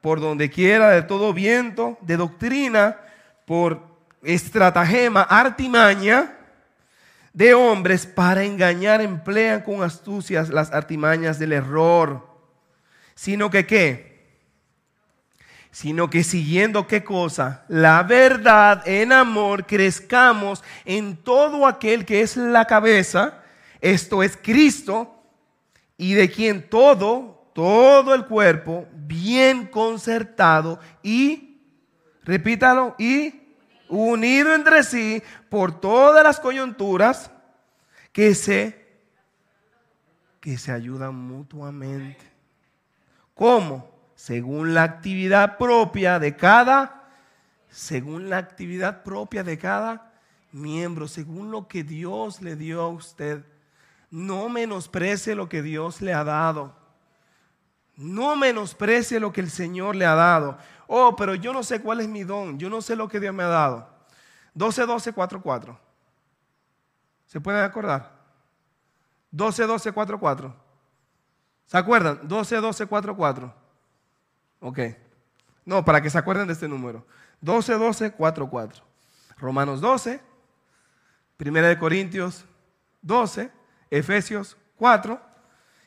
por 0.00 0.20
donde 0.20 0.50
quiera 0.50 0.90
de 0.90 1.02
todo 1.02 1.32
viento 1.32 1.98
de 2.00 2.16
doctrina, 2.16 2.96
por 3.44 3.80
estratagema, 4.22 5.22
artimaña 5.22 6.35
de 7.36 7.52
hombres 7.52 8.06
para 8.06 8.44
engañar 8.44 9.02
emplean 9.02 9.60
con 9.60 9.82
astucias 9.82 10.48
las 10.48 10.72
artimañas 10.72 11.38
del 11.38 11.52
error. 11.52 12.26
Sino 13.14 13.50
que 13.50 13.66
qué? 13.66 14.40
Sino 15.70 16.08
que 16.08 16.24
siguiendo 16.24 16.86
qué 16.86 17.04
cosa? 17.04 17.66
La 17.68 18.02
verdad 18.04 18.82
en 18.88 19.12
amor 19.12 19.66
crezcamos 19.66 20.64
en 20.86 21.18
todo 21.18 21.66
aquel 21.66 22.06
que 22.06 22.22
es 22.22 22.38
la 22.38 22.64
cabeza, 22.64 23.42
esto 23.82 24.22
es 24.22 24.38
Cristo, 24.42 25.22
y 25.98 26.14
de 26.14 26.30
quien 26.30 26.70
todo, 26.70 27.50
todo 27.54 28.14
el 28.14 28.24
cuerpo, 28.24 28.86
bien 28.94 29.66
concertado 29.66 30.80
y, 31.02 31.60
repítalo, 32.24 32.94
y 32.98 33.45
unido 33.88 34.54
entre 34.54 34.82
sí 34.82 35.22
por 35.48 35.80
todas 35.80 36.22
las 36.24 36.40
coyunturas 36.40 37.30
que 38.12 38.34
se, 38.34 38.86
que 40.40 40.58
se 40.58 40.72
ayudan 40.72 41.14
mutuamente. 41.14 42.24
¿Cómo? 43.34 43.90
Según 44.14 44.72
la 44.74 44.82
actividad 44.82 45.58
propia 45.58 46.18
de 46.18 46.36
cada, 46.36 47.10
según 47.68 48.30
la 48.30 48.38
actividad 48.38 49.02
propia 49.02 49.42
de 49.42 49.58
cada 49.58 50.12
miembro, 50.52 51.06
según 51.06 51.50
lo 51.50 51.68
que 51.68 51.84
Dios 51.84 52.40
le 52.40 52.56
dio 52.56 52.80
a 52.80 52.88
usted. 52.88 53.44
No 54.10 54.48
menosprecie 54.48 55.34
lo 55.34 55.48
que 55.48 55.62
Dios 55.62 56.00
le 56.00 56.14
ha 56.14 56.24
dado. 56.24 56.74
No 57.96 58.36
menosprecie 58.36 59.20
lo 59.20 59.32
que 59.32 59.40
el 59.40 59.50
Señor 59.50 59.96
le 59.96 60.06
ha 60.06 60.14
dado. 60.14 60.58
Oh, 60.86 61.16
pero 61.16 61.34
yo 61.34 61.52
no 61.52 61.62
sé 61.62 61.80
cuál 61.80 62.00
es 62.00 62.08
mi 62.08 62.24
don. 62.24 62.58
Yo 62.58 62.70
no 62.70 62.80
sé 62.80 62.96
lo 62.96 63.08
que 63.08 63.20
Dios 63.20 63.34
me 63.34 63.42
ha 63.42 63.48
dado. 63.48 63.88
12, 64.54 64.86
12, 64.86 65.12
4, 65.12 65.42
4. 65.42 65.80
¿Se 67.26 67.40
pueden 67.40 67.62
acordar? 67.62 68.12
12, 69.30 69.66
12, 69.66 69.92
4, 69.92 70.20
4. 70.20 70.54
¿Se 71.66 71.76
acuerdan? 71.76 72.20
12, 72.22 72.56
12, 72.56 72.86
4, 72.86 73.16
4. 73.16 73.54
Ok. 74.60 74.78
No, 75.64 75.84
para 75.84 76.00
que 76.00 76.08
se 76.08 76.18
acuerden 76.18 76.46
de 76.46 76.52
este 76.52 76.68
número. 76.68 77.04
12, 77.40 77.74
12, 77.74 78.12
4, 78.12 78.48
4. 78.48 78.84
Romanos 79.38 79.80
12, 79.80 80.20
Primera 81.36 81.68
de 81.68 81.78
Corintios 81.78 82.46
12, 83.02 83.52
Efesios 83.90 84.56
4 84.76 85.20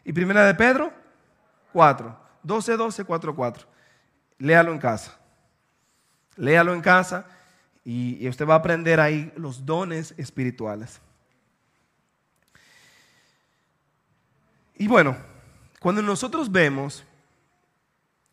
y 0.04 0.14
Primera 0.14 0.46
de 0.46 0.54
Pedro 0.54 0.94
4. 1.74 2.20
12, 2.44 2.78
12, 2.78 3.04
4, 3.06 3.36
4. 3.36 3.68
Léalo 4.40 4.72
en 4.72 4.80
casa. 4.80 5.18
Léalo 6.38 6.74
en 6.74 6.82
casa 6.82 7.26
y, 7.84 8.28
usted 8.28 8.48
va 8.48 8.56
a 8.56 8.58
aprender 8.58 9.00
ahí 9.00 9.32
los 9.36 9.66
dones 9.66 10.14
espirituales. 10.18 11.02
Y 14.76 14.88
bueno, 14.88 15.18
cuando 15.80 16.02
nosotros 16.02 16.52
vemos, 16.52 17.04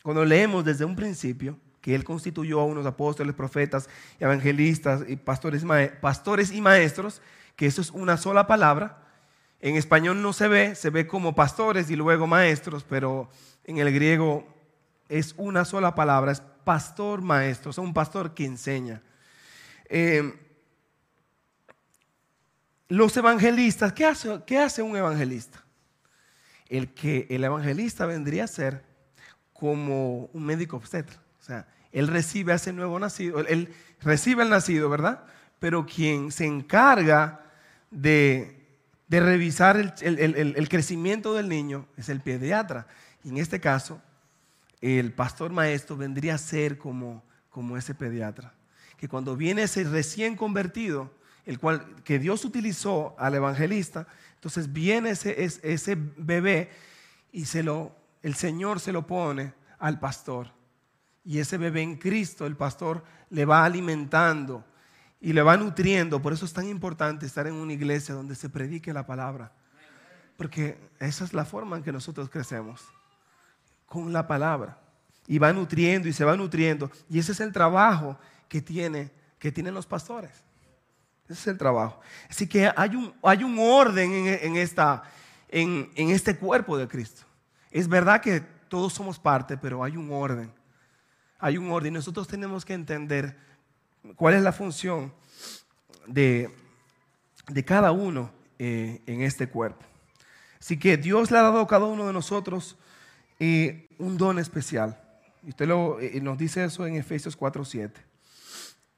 cuando 0.03 0.25
leemos 0.25 0.65
desde 0.65 0.85
un 0.85 0.95
principio, 0.95 1.59
que 1.81 1.95
Él 1.95 2.05
constituyó 2.05 2.61
a 2.61 2.65
unos 2.65 2.87
apóstoles, 2.87 3.35
profetas, 3.35 3.89
evangelistas 4.21 5.03
y 5.09 5.17
pastores, 5.17 5.65
pastores 6.01 6.53
y 6.53 6.61
maestros, 6.61 7.21
que 7.57 7.67
eso 7.67 7.81
es 7.81 7.91
una 7.91 8.17
sola 8.17 8.47
palabra. 8.47 8.99
En 9.61 9.77
español 9.77 10.23
no 10.23 10.33
se 10.33 10.47
ve, 10.47 10.75
se 10.77 10.91
ve 10.91 11.07
como 11.07 11.35
pastores 11.35 11.91
y 11.91 11.97
luego 11.97 12.27
maestros, 12.27 12.85
pero 12.85 13.29
en 13.65 13.79
el 13.79 13.93
griego 13.93 14.56
es 15.09 15.35
una 15.37 15.65
sola 15.65 15.95
palabra, 15.95 16.33
es 16.33 16.43
pastor 16.65 17.23
maestro, 17.23 17.71
es 17.71 17.79
un 17.79 17.95
pastor 17.95 18.35
que 18.35 18.45
enseña. 18.45 19.03
Eh, 19.89 20.35
los 22.89 23.17
evangelistas, 23.17 23.93
¿qué 23.93 24.05
hace, 24.05 24.41
¿qué 24.47 24.59
hace 24.59 24.83
un 24.83 24.97
evangelista? 24.97 25.67
el 26.69 26.93
que 26.93 27.27
el 27.31 27.45
evangelista 27.45 28.07
vendría 28.07 28.45
a 28.45 28.49
ser 28.49 28.85
como 29.53 30.27
un 30.33 30.45
médico 30.45 30.77
obstetra. 30.77 31.17
O 31.41 31.43
sea, 31.43 31.67
él 31.93 32.09
recibe 32.09 32.53
a 32.53 32.57
ese 32.57 32.73
nuevo 32.73 32.99
nacido, 32.99 33.41
él, 33.41 33.73
recibe 34.01 34.43
al 34.43 34.51
nacido, 34.51 34.91
¿verdad? 34.91 35.25
Pero 35.59 35.87
quien 35.87 36.33
se 36.33 36.45
encarga 36.45 37.41
de, 37.91 38.53
revisar 39.09 39.95
el, 40.03 40.69
crecimiento 40.69 41.35
del 41.35 41.49
niño 41.49 41.87
es 41.97 42.09
el 42.09 42.21
pediatra. 42.21 42.87
Y 43.25 43.31
en 43.31 43.39
este 43.39 43.61
caso, 43.61 44.03
el 44.87 45.13
pastor 45.13 45.53
maestro 45.53 45.97
vendría 45.97 46.35
a 46.35 46.39
ser 46.39 46.79
como, 46.79 47.25
como 47.51 47.77
ese 47.77 47.95
pediatra. 47.95 48.55
Que 48.97 49.09
cuando 49.09 49.37
viene 49.37 49.63
ese 49.63 49.85
recién 49.85 50.37
convertido, 50.37 51.13
el 51.45 51.59
cual 51.59 52.03
que 52.05 52.19
Dios 52.19 52.45
utilizó 52.45 53.15
al 53.19 53.35
evangelista, 53.35 54.07
entonces 54.35 54.73
viene 54.73 55.11
ese, 55.11 55.45
ese 55.45 55.97
bebé 55.97 56.71
y 57.33 57.47
se 57.47 57.63
lo, 57.63 57.95
el 58.23 58.35
Señor 58.35 58.81
se 58.81 58.93
lo 58.93 59.07
pone 59.07 59.55
al 59.79 59.99
pastor. 59.99 60.53
Y 61.25 61.39
ese 61.39 61.59
bebé 61.59 61.83
en 61.83 61.97
Cristo, 61.97 62.47
el 62.47 62.57
pastor 62.57 63.05
le 63.31 63.45
va 63.45 63.65
alimentando 63.65 64.65
y 65.21 65.33
le 65.33 65.43
va 65.43 65.57
nutriendo. 65.57 66.23
Por 66.23 66.33
eso 66.33 66.45
es 66.45 66.53
tan 66.53 66.69
importante 66.69 67.27
estar 67.27 67.47
en 67.47 67.55
una 67.55 67.73
iglesia 67.73 68.15
donde 68.15 68.35
se 68.35 68.49
predique 68.49 68.93
la 68.93 69.07
palabra. 69.07 69.53
Porque 70.37 70.79
esa 71.01 71.25
es 71.25 71.33
la 71.33 71.45
forma 71.45 71.77
en 71.77 71.83
que 71.83 71.93
nosotros 71.93 72.29
crecemos, 72.29 72.85
con 73.87 74.13
la 74.13 74.27
palabra. 74.27 74.79
Y 75.27 75.39
va 75.39 75.53
nutriendo 75.53 76.09
y 76.09 76.13
se 76.13 76.25
va 76.25 76.37
nutriendo. 76.37 76.91
Y 77.09 77.19
ese 77.19 77.33
es 77.33 77.41
el 77.41 77.53
trabajo 77.53 78.19
que, 78.49 78.61
tiene, 78.61 79.11
que 79.39 79.51
tienen 79.51 79.75
los 79.75 79.87
pastores. 79.87 80.31
Ese 81.25 81.41
es 81.41 81.47
el 81.49 81.59
trabajo. 81.59 82.01
Así 82.31 82.47
que 82.47 82.71
hay 82.77 82.95
un, 82.95 83.13
hay 83.23 83.43
un 83.43 83.59
orden 83.59 84.13
en, 84.13 84.57
esta, 84.57 85.03
en, 85.49 85.91
en 85.97 86.11
este 86.11 86.37
cuerpo 86.37 86.77
de 86.79 86.87
Cristo. 86.87 87.23
Es 87.71 87.89
verdad 87.89 88.21
que 88.21 88.41
todos 88.69 88.93
somos 88.93 89.19
parte, 89.19 89.57
pero 89.57 89.83
hay 89.83 89.97
un 89.97 90.13
orden. 90.13 90.53
Hay 91.39 91.59
un 91.59 91.71
orden. 91.71 91.93
Nosotros 91.93 92.29
tenemos 92.29 92.65
que 92.65 92.75
entender 92.75 93.37
cuál 94.15 94.35
es 94.35 94.43
la 94.43 94.53
función 94.53 95.13
de, 96.07 96.55
de 97.49 97.65
cada 97.65 97.93
uno 97.93 98.31
eh, 98.59 99.03
en 99.07 99.23
este 99.23 99.49
cuerpo. 99.49 99.85
Así 100.61 100.79
que 100.79 100.97
Dios 100.97 101.31
le 101.31 101.39
ha 101.39 101.43
dado 101.43 101.61
a 101.61 101.67
cada 101.67 101.87
uno 101.87 102.07
de 102.07 102.13
nosotros 102.13 102.77
eh, 103.39 103.89
un 103.99 104.17
don 104.17 104.39
especial. 104.39 105.01
Y 105.43 105.51
usted 105.51 105.67
lo, 105.67 106.01
eh, 106.01 106.21
nos 106.21 106.39
dice 106.39 106.65
eso 106.65 106.87
en 106.87 106.97
Efesios 106.97 107.37
4:7. 107.37 107.93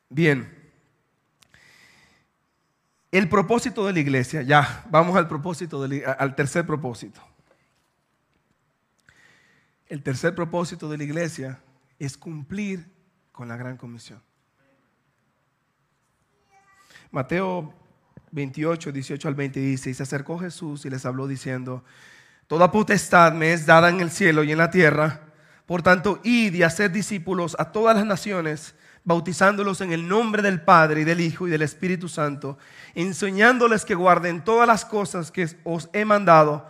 Bien. 0.08 0.56
El 3.10 3.28
propósito 3.28 3.86
de 3.86 3.94
la 3.94 4.00
iglesia, 4.00 4.42
ya, 4.42 4.84
vamos 4.90 5.16
al 5.16 5.28
propósito, 5.28 5.82
al 5.82 6.34
tercer 6.34 6.66
propósito. 6.66 7.20
El 9.86 10.02
tercer 10.02 10.34
propósito 10.34 10.90
de 10.90 10.98
la 10.98 11.04
iglesia 11.04 11.58
es 11.98 12.18
cumplir 12.18 12.86
con 13.32 13.48
la 13.48 13.56
gran 13.56 13.78
comisión. 13.78 14.22
Mateo 17.10 17.72
28, 18.32 18.92
18 18.92 19.28
al 19.28 19.34
20 19.34 19.60
dice, 19.60 19.90
y 19.90 19.94
se 19.94 20.02
acercó 20.02 20.38
Jesús 20.38 20.84
y 20.84 20.90
les 20.90 21.06
habló 21.06 21.26
diciendo, 21.26 21.84
Toda 22.48 22.72
potestad 22.72 23.32
me 23.32 23.52
es 23.52 23.66
dada 23.66 23.90
en 23.90 24.00
el 24.00 24.10
cielo 24.10 24.42
y 24.42 24.50
en 24.50 24.58
la 24.58 24.70
tierra, 24.70 25.20
por 25.66 25.82
tanto, 25.82 26.18
id 26.24 26.54
y 26.54 26.62
haced 26.62 26.90
discípulos 26.90 27.54
a 27.58 27.72
todas 27.72 27.94
las 27.94 28.06
naciones, 28.06 28.74
bautizándolos 29.04 29.82
en 29.82 29.92
el 29.92 30.08
nombre 30.08 30.40
del 30.40 30.62
Padre 30.62 31.02
y 31.02 31.04
del 31.04 31.20
Hijo 31.20 31.46
y 31.46 31.50
del 31.50 31.60
Espíritu 31.60 32.08
Santo, 32.08 32.56
enseñándoles 32.94 33.84
que 33.84 33.94
guarden 33.94 34.42
todas 34.42 34.66
las 34.66 34.86
cosas 34.86 35.30
que 35.30 35.46
os 35.64 35.90
he 35.92 36.06
mandado. 36.06 36.66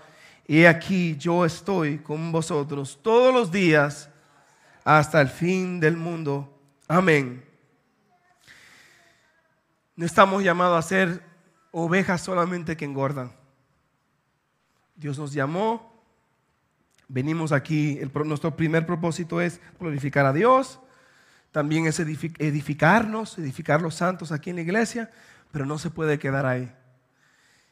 Y 0.48 0.64
aquí 0.64 1.16
yo 1.16 1.44
estoy 1.44 1.98
con 1.98 2.32
vosotros 2.32 2.98
todos 3.00 3.32
los 3.32 3.52
días 3.52 4.10
hasta 4.82 5.20
el 5.20 5.28
fin 5.28 5.78
del 5.78 5.96
mundo. 5.96 6.52
Amén. 6.88 7.44
No 9.94 10.04
estamos 10.04 10.42
llamados 10.42 10.84
a 10.84 10.88
ser 10.88 11.22
ovejas 11.70 12.20
solamente 12.20 12.76
que 12.76 12.84
engordan. 12.84 13.32
Dios 14.98 15.18
nos 15.18 15.32
llamó, 15.32 16.04
venimos 17.08 17.52
aquí, 17.52 17.98
nuestro 18.26 18.54
primer 18.54 18.84
propósito 18.84 19.40
es 19.40 19.60
glorificar 19.78 20.26
a 20.26 20.34
Dios 20.34 20.78
también 21.52 21.86
es 21.86 21.98
edificarnos, 21.98 23.38
edificar 23.38 23.80
los 23.80 23.94
santos 23.94 24.32
aquí 24.32 24.50
en 24.50 24.56
la 24.56 24.62
iglesia, 24.62 25.10
pero 25.50 25.64
no 25.64 25.78
se 25.78 25.90
puede 25.90 26.18
quedar 26.18 26.46
ahí. 26.46 26.70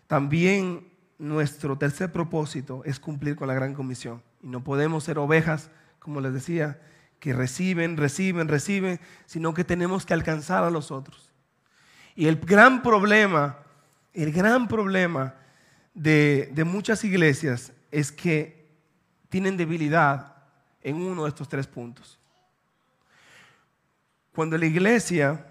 También 0.06 0.88
nuestro 1.18 1.76
tercer 1.76 2.10
propósito 2.10 2.82
es 2.84 2.98
cumplir 2.98 3.36
con 3.36 3.48
la 3.48 3.54
gran 3.54 3.74
comisión. 3.74 4.22
Y 4.42 4.48
no 4.48 4.64
podemos 4.64 5.04
ser 5.04 5.18
ovejas, 5.18 5.70
como 5.98 6.20
les 6.20 6.32
decía, 6.32 6.80
que 7.20 7.32
reciben, 7.32 7.96
reciben, 7.96 8.48
reciben, 8.48 9.00
sino 9.26 9.52
que 9.52 9.64
tenemos 9.64 10.06
que 10.06 10.14
alcanzar 10.14 10.64
a 10.64 10.70
los 10.70 10.90
otros. 10.90 11.30
Y 12.14 12.28
el 12.28 12.36
gran 12.36 12.82
problema, 12.82 13.58
el 14.14 14.32
gran 14.32 14.68
problema 14.68 15.34
de, 15.96 16.50
de 16.52 16.62
muchas 16.62 17.02
iglesias 17.02 17.72
es 17.90 18.12
que 18.12 18.68
tienen 19.28 19.56
debilidad 19.56 20.36
en 20.82 20.96
uno 20.96 21.24
de 21.24 21.30
estos 21.30 21.48
tres 21.48 21.66
puntos. 21.66 22.18
Cuando 24.32 24.56
la 24.56 24.66
iglesia 24.66 25.44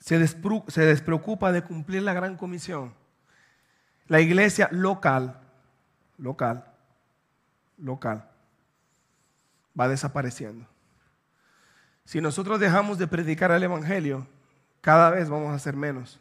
se, 0.00 0.18
despreocupa 0.18 1.52
de 1.52 1.62
cumplir 1.62 2.02
la 2.02 2.14
gran 2.14 2.36
comisión, 2.36 2.94
la 4.06 4.20
iglesia 4.20 4.68
local, 4.72 5.38
local, 6.16 6.64
local, 7.76 8.26
va 9.78 9.86
desapareciendo. 9.86 10.66
Si 12.06 12.22
nosotros 12.22 12.58
dejamos 12.58 12.96
de 12.96 13.06
predicar 13.06 13.50
el 13.50 13.62
Evangelio, 13.62 14.26
cada 14.80 15.10
vez 15.10 15.28
vamos 15.28 15.54
a 15.54 15.58
ser 15.58 15.76
menos. 15.76 16.18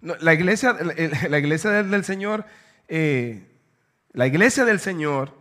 La 0.00 0.34
iglesia, 0.34 0.76
la, 1.28 1.38
iglesia 1.38 1.70
del, 1.82 2.04
Señor, 2.04 2.46
eh, 2.88 3.46
la 4.12 4.26
iglesia 4.26 4.64
del 4.64 4.80
Señor 4.80 5.40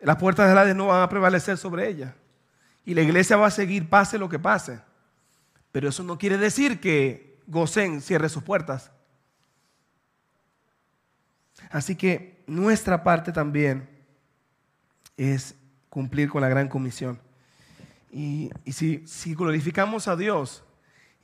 las 0.00 0.16
puertas 0.16 0.48
del 0.48 0.58
Hades 0.58 0.76
no 0.76 0.86
van 0.86 1.02
a 1.02 1.08
prevalecer 1.08 1.56
sobre 1.56 1.88
ella. 1.88 2.14
Y 2.84 2.94
la 2.94 3.02
iglesia 3.02 3.36
va 3.36 3.48
a 3.48 3.50
seguir 3.50 3.88
pase 3.88 4.18
lo 4.18 4.28
que 4.28 4.38
pase. 4.38 4.80
Pero 5.72 5.88
eso 5.88 6.02
no 6.02 6.18
quiere 6.18 6.38
decir 6.38 6.80
que 6.80 7.40
Gosén 7.46 8.00
cierre 8.00 8.28
sus 8.28 8.42
puertas. 8.42 8.92
Así 11.70 11.96
que 11.96 12.42
nuestra 12.46 13.02
parte 13.02 13.32
también 13.32 13.88
es 15.16 15.54
cumplir 15.88 16.28
con 16.28 16.42
la 16.42 16.48
gran 16.48 16.68
comisión. 16.68 17.20
Y, 18.12 18.50
si, 18.72 19.04
si 19.06 19.34
glorificamos 19.34 20.08
a 20.08 20.16
Dios 20.16 20.62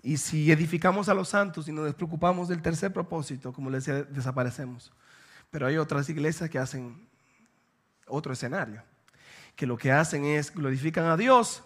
y 0.02 0.16
si 0.16 0.50
edificamos 0.50 1.08
a 1.08 1.14
los 1.14 1.28
santos 1.28 1.68
y 1.68 1.72
nos 1.72 1.84
despreocupamos 1.84 2.48
del 2.48 2.60
tercer 2.60 2.92
propósito, 2.92 3.52
como 3.52 3.70
les 3.70 3.84
decía, 3.84 4.02
desaparecemos. 4.02 4.92
Pero 5.50 5.66
hay 5.66 5.76
otras 5.76 6.08
iglesias 6.08 6.50
que 6.50 6.58
hacen 6.58 7.06
otro 8.08 8.32
escenario, 8.32 8.82
que 9.54 9.66
lo 9.66 9.78
que 9.78 9.92
hacen 9.92 10.24
es 10.24 10.52
glorifican 10.52 11.04
a 11.04 11.16
Dios 11.16 11.62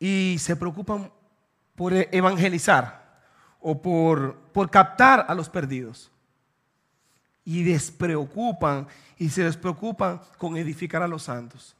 y 0.00 0.36
se 0.40 0.56
preocupan 0.56 1.12
por 1.76 1.92
evangelizar 1.92 3.22
o 3.60 3.80
por, 3.80 4.36
por 4.52 4.68
captar 4.68 5.26
a 5.28 5.34
los 5.34 5.48
perdidos. 5.48 6.10
Y 7.44 7.62
despreocupan 7.62 8.88
y 9.16 9.30
se 9.30 9.44
despreocupan 9.44 10.20
con 10.38 10.56
edificar 10.56 11.02
a 11.02 11.08
los 11.08 11.22
santos. 11.22 11.76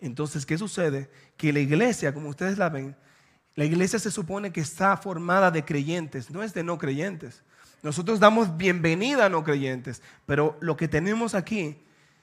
Entonces, 0.00 0.46
¿qué 0.46 0.56
sucede? 0.56 1.10
Que 1.36 1.52
la 1.52 1.60
iglesia, 1.60 2.14
como 2.14 2.28
ustedes 2.28 2.58
la 2.58 2.68
ven, 2.68 2.96
la 3.56 3.64
iglesia 3.64 3.98
se 3.98 4.10
supone 4.10 4.52
que 4.52 4.60
está 4.60 4.96
formada 4.98 5.50
de 5.50 5.64
creyentes, 5.64 6.30
no 6.30 6.42
es 6.42 6.52
de 6.54 6.62
no 6.62 6.76
creyentes. 6.76 7.42
Nosotros 7.82 8.20
damos 8.20 8.56
bienvenida 8.58 9.26
a 9.26 9.28
no 9.30 9.42
creyentes, 9.42 10.02
pero 10.26 10.58
lo 10.60 10.76
que 10.76 10.88
tenemos 10.88 11.34
aquí 11.34 11.76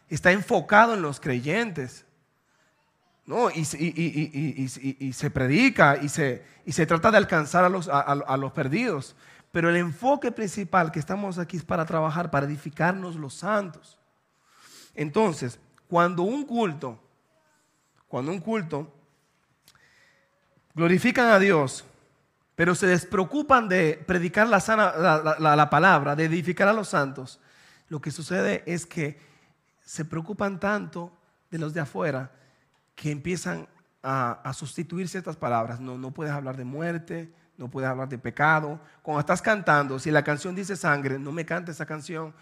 está 0.09 0.31
enfocado 0.31 0.93
en 0.93 1.01
los 1.01 1.19
creyentes. 1.19 2.05
¿no? 3.25 3.49
Y, 3.49 3.65
se 3.65 5.29
predica 5.31 5.97
y 5.97 6.09
se, 6.09 6.85
trata 6.85 7.09
de 7.09 7.17
alcanzar 7.17 7.65
a 7.65 7.69
los, 7.69 7.89
a 7.89 8.37
los 8.37 8.51
perdidos. 8.51 9.15
Pero 9.51 9.69
el 9.69 9.77
enfoque 9.77 10.31
principal 10.31 10.91
que 10.91 10.99
estamos 10.99 11.39
aquí 11.39 11.57
es 11.57 11.63
para 11.63 11.85
trabajar, 11.85 12.29
para 12.29 12.45
edificarnos 12.45 13.15
los 13.15 13.33
santos. 13.33 13.99
Entonces, 14.93 15.59
cuando 15.87 16.23
un 16.23 16.45
culto, 16.45 16.99
cuando 18.07 18.31
un 18.31 18.39
culto 18.39 18.91
glorifican 20.75 21.27
a 21.27 21.39
Dios, 21.39 21.85
pero 22.55 22.75
se 22.75 22.87
despreocupan 22.87 23.67
de 23.67 24.03
predicar 24.05 24.47
la, 24.47 24.59
sana, 24.59 24.93
la, 25.39 25.69
palabra, 25.69 26.15
de 26.15 26.25
edificar 26.25 26.67
a 26.67 26.73
los 26.73 26.89
santos, 26.89 27.39
lo 27.89 27.99
que 27.99 28.11
sucede 28.11 28.63
es 28.65 28.85
que 28.85 29.19
se 29.83 30.05
preocupan 30.05 30.59
tanto 30.59 31.11
de 31.49 31.57
los 31.57 31.73
de 31.73 31.81
afuera 31.81 32.31
que 32.95 33.11
empiezan 33.11 33.67
a, 34.01 34.33
a, 34.43 34.53
sustituir 34.53 35.07
ciertas 35.07 35.35
palabras. 35.35 35.79
No, 35.79 35.97
no 35.97 36.11
puedes 36.11 36.33
hablar 36.33 36.57
de 36.57 36.63
muerte, 36.63 37.33
no 37.57 37.69
puedes 37.69 37.89
hablar 37.89 38.09
de 38.09 38.17
pecado. 38.17 38.79
Cuando 39.01 39.19
estás 39.19 39.41
cantando, 39.41 39.99
si 39.99 40.11
la 40.11 40.23
canción 40.23 40.55
dice 40.55 40.75
sangre, 40.75 41.19
no 41.19 41.31
me 41.31 41.45
cante 41.45 41.71
esa 41.71 41.85
canción. 41.85 42.33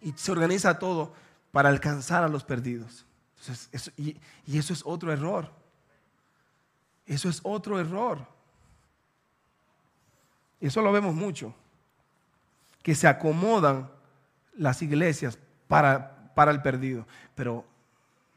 Y 0.00 0.12
se 0.12 0.32
organiza 0.32 0.78
todo 0.78 1.14
para 1.52 1.68
alcanzar 1.68 2.22
a 2.22 2.28
los 2.28 2.44
perdidos. 2.44 3.06
y, 3.96 4.18
y 4.46 4.58
eso 4.58 4.72
es 4.72 4.82
otro 4.84 5.12
error. 5.12 5.63
Eso 7.06 7.28
es 7.28 7.40
otro 7.42 7.78
error. 7.78 8.26
Eso 10.60 10.80
lo 10.82 10.92
vemos 10.92 11.14
mucho. 11.14 11.54
Que 12.82 12.94
se 12.94 13.06
acomodan 13.06 13.90
las 14.56 14.82
iglesias 14.82 15.38
para, 15.68 16.32
para 16.34 16.50
el 16.50 16.62
perdido. 16.62 17.06
Pero 17.34 17.64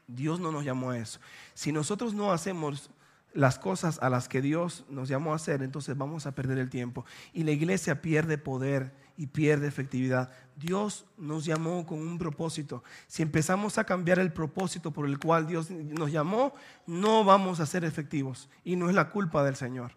Dios 0.06 0.40
no 0.40 0.52
nos 0.52 0.64
llamó 0.64 0.90
a 0.90 0.98
eso. 0.98 1.20
Si 1.54 1.72
nosotros 1.72 2.14
no 2.14 2.32
hacemos 2.32 2.90
las 3.34 3.58
cosas 3.58 3.98
a 4.02 4.10
las 4.10 4.28
que 4.28 4.42
Dios 4.42 4.84
nos 4.88 5.08
llamó 5.08 5.32
a 5.32 5.36
hacer, 5.36 5.62
entonces 5.62 5.96
vamos 5.96 6.26
a 6.26 6.32
perder 6.32 6.58
el 6.58 6.70
tiempo. 6.70 7.04
Y 7.32 7.44
la 7.44 7.52
iglesia 7.52 8.02
pierde 8.02 8.38
poder 8.38 8.92
y 9.18 9.26
pierde 9.26 9.66
efectividad. 9.66 10.30
Dios 10.56 11.04
nos 11.18 11.44
llamó 11.44 11.84
con 11.84 11.98
un 11.98 12.18
propósito. 12.18 12.84
Si 13.08 13.20
empezamos 13.22 13.76
a 13.76 13.84
cambiar 13.84 14.20
el 14.20 14.32
propósito 14.32 14.92
por 14.92 15.06
el 15.06 15.18
cual 15.18 15.46
Dios 15.46 15.70
nos 15.70 16.12
llamó, 16.12 16.54
no 16.86 17.24
vamos 17.24 17.58
a 17.58 17.66
ser 17.66 17.84
efectivos. 17.84 18.48
Y 18.62 18.76
no 18.76 18.88
es 18.88 18.94
la 18.94 19.10
culpa 19.10 19.42
del 19.42 19.56
Señor. 19.56 19.92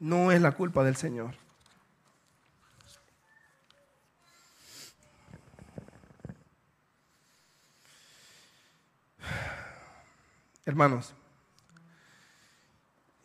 No 0.00 0.32
es 0.32 0.42
la 0.42 0.52
culpa 0.52 0.82
del 0.82 0.96
Señor. 0.96 1.36
Hermanos, 10.66 11.14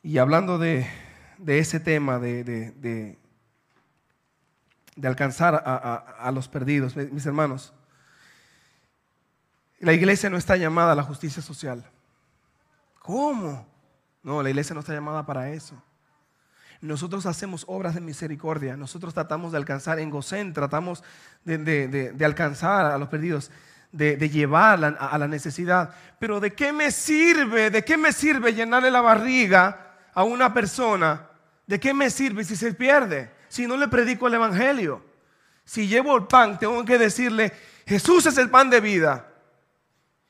y 0.04 0.20
hablando 0.20 0.60
de, 0.60 0.88
ese 1.46 1.80
tema 1.80 2.20
de, 2.20 2.44
de, 2.44 3.18
alcanzar 5.04 5.56
a, 5.66 6.32
los 6.32 6.48
perdidos, 6.48 6.96
mis 6.96 7.26
hermanos, 7.26 7.74
la 9.80 9.94
iglesia 9.94 10.30
no 10.30 10.38
está 10.38 10.56
llamada 10.56 10.94
a 10.94 10.96
la 10.96 11.04
justicia 11.04 11.42
social. 11.42 11.84
¿Cómo? 13.00 13.68
No, 14.24 14.42
la 14.42 14.50
iglesia 14.50 14.74
no 14.74 14.80
está 14.80 14.94
llamada 14.94 15.26
para 15.26 15.50
eso. 15.50 15.76
Nosotros 16.80 17.26
hacemos 17.26 17.66
obras 17.68 17.96
de 17.96 18.02
misericordia, 18.02 18.78
nosotros 18.78 19.14
tratamos 19.14 19.52
de 19.52 19.58
alcanzar 19.58 20.00
en 20.00 20.10
Gosén, 20.10 20.54
tratamos 20.54 21.04
de, 21.44 22.16
alcanzar 22.24 22.86
a 22.86 22.98
los 22.98 23.10
perdidos, 23.10 23.52
de, 23.92 24.18
llevar 24.30 24.84
a 25.00 25.18
la 25.18 25.28
necesidad. 25.28 25.94
Pero 26.20 26.40
¿de 26.40 26.54
qué 26.54 26.72
me 26.72 26.92
sirve? 26.92 27.70
¿De 27.70 27.84
qué 27.84 27.98
me 27.98 28.14
sirve 28.14 28.54
llenarle 28.54 28.92
la 28.92 29.02
barriga 29.02 29.94
a 30.14 30.24
una 30.24 30.54
persona, 30.54 31.28
¿de 31.66 31.80
qué 31.80 31.94
me 31.94 32.10
sirve 32.10 32.44
si 32.44 32.56
se 32.56 32.74
pierde? 32.74 33.33
Si 33.54 33.68
no 33.68 33.78
le 33.78 33.88
predico 33.88 34.26
el 34.26 34.34
Evangelio. 34.34 35.04
Si 35.64 35.88
llevo 35.88 36.18
el 36.18 36.26
pan, 36.26 36.58
tengo 36.58 36.84
que 36.86 36.98
decirle, 36.98 37.54
Jesús 37.86 38.26
es 38.26 38.40
el 38.40 38.50
pan 38.50 38.72
de 38.72 38.82
vida. 38.82 39.28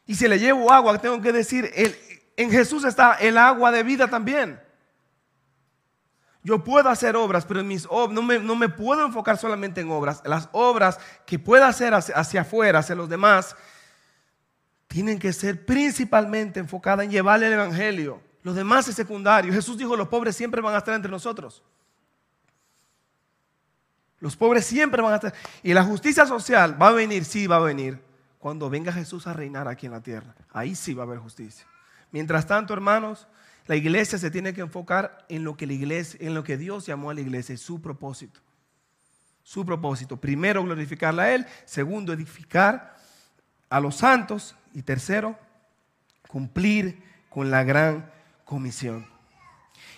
Y 0.06 0.16
si 0.16 0.28
le 0.28 0.38
llevo 0.38 0.74
agua, 0.74 0.98
tengo 0.98 1.22
que 1.22 1.32
decir, 1.32 1.72
en 2.36 2.52
Jesús 2.52 2.84
está 2.84 3.14
el 3.14 3.38
agua 3.38 3.72
de 3.72 3.82
vida 3.82 4.10
también. 4.10 4.62
Yo 6.44 6.66
puedo 6.66 6.90
hacer 6.90 7.16
obras, 7.16 7.46
pero 7.46 7.64
mis 7.64 7.88
no, 7.90 8.22
me, 8.22 8.40
no 8.40 8.58
me 8.58 8.68
puedo 8.68 9.06
enfocar 9.06 9.38
solamente 9.38 9.80
en 9.80 9.90
obras. 9.90 10.22
Las 10.26 10.50
obras 10.52 11.00
que 11.26 11.40
pueda 11.40 11.70
hacer 11.70 11.94
hacia, 11.94 12.18
hacia 12.18 12.42
afuera, 12.42 12.80
hacia 12.80 12.94
los 12.94 13.08
demás, 13.08 13.56
tienen 14.88 15.18
que 15.18 15.32
ser 15.32 15.66
principalmente 15.66 16.60
enfocadas 16.60 17.06
en 17.06 17.12
llevarle 17.12 17.48
el 17.48 17.54
Evangelio. 17.54 18.20
Los 18.42 18.54
demás 18.54 18.86
es 18.90 18.96
secundario. 18.96 19.54
Jesús 19.54 19.78
dijo, 19.78 19.96
los 19.96 20.10
pobres 20.10 20.36
siempre 20.36 20.60
van 20.60 20.76
a 20.76 20.80
estar 20.80 20.94
entre 20.94 21.10
nosotros. 21.10 21.64
Los 24.24 24.38
pobres 24.38 24.66
siempre 24.66 25.02
van 25.02 25.12
a 25.12 25.16
estar. 25.18 25.34
Y 25.64 25.74
la 25.74 25.84
justicia 25.84 26.26
social 26.26 26.82
va 26.82 26.88
a 26.88 26.92
venir, 26.94 27.26
sí 27.26 27.46
va 27.46 27.58
a 27.58 27.60
venir, 27.60 28.02
cuando 28.40 28.70
venga 28.70 28.94
Jesús 28.94 29.28
a 29.28 29.34
reinar 29.34 29.68
aquí 29.68 29.88
en 29.88 29.92
la 29.92 30.00
tierra. 30.00 30.34
Ahí 30.54 30.76
sí 30.76 30.94
va 30.94 31.04
a 31.04 31.06
haber 31.06 31.20
justicia. 31.20 31.68
Mientras 32.10 32.48
tanto, 32.48 32.74
hermanos, 32.74 33.28
la 33.68 33.76
iglesia 33.76 34.18
se 34.18 34.32
tiene 34.32 34.54
que 34.54 34.62
enfocar 34.62 35.26
en 35.28 35.44
lo 35.44 35.58
que 35.58 35.68
la 35.68 35.74
iglesia, 35.74 36.18
en 36.26 36.34
lo 36.36 36.46
que 36.46 36.56
Dios 36.56 36.86
llamó 36.86 37.10
a 37.10 37.14
la 37.14 37.20
iglesia, 37.20 37.58
su 37.58 37.82
propósito. 37.82 38.40
Su 39.44 39.66
propósito. 39.66 40.16
Primero, 40.16 40.64
glorificarle 40.64 41.22
a 41.22 41.36
Él. 41.36 41.46
Segundo, 41.66 42.14
edificar 42.14 42.96
a 43.70 43.82
los 43.82 43.98
santos. 43.98 44.56
Y 44.74 44.84
tercero, 44.84 45.38
cumplir 46.30 47.04
con 47.30 47.52
la 47.52 47.66
gran 47.66 48.10
comisión. 48.46 49.06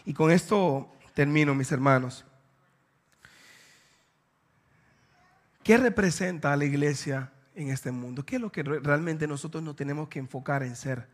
Y 0.03 0.15
con 0.15 0.31
esto 0.31 0.91
termino, 1.13 1.53
mis 1.53 1.71
hermanos. 1.71 2.25
¿Qué 5.65 5.77
representa 5.77 6.53
a 6.53 6.57
la 6.57 6.65
iglesia 6.65 7.31
en 7.55 7.71
este 7.71 7.89
mundo? 7.89 8.23
¿Qué 8.23 8.35
es 8.35 8.41
lo 8.41 8.51
que 8.51 8.61
realmente 8.61 9.25
nosotros 9.25 9.63
nos 9.63 9.75
tenemos 9.75 10.07
que 10.09 10.19
enfocar 10.19 10.61
en 10.61 10.75
ser? 10.75 11.07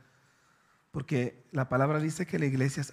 Porque 0.91 1.41
la 1.53 1.69
palabra 1.69 2.01
dice 2.01 2.25
que 2.25 2.37
la 2.37 2.47
iglesia, 2.47 2.83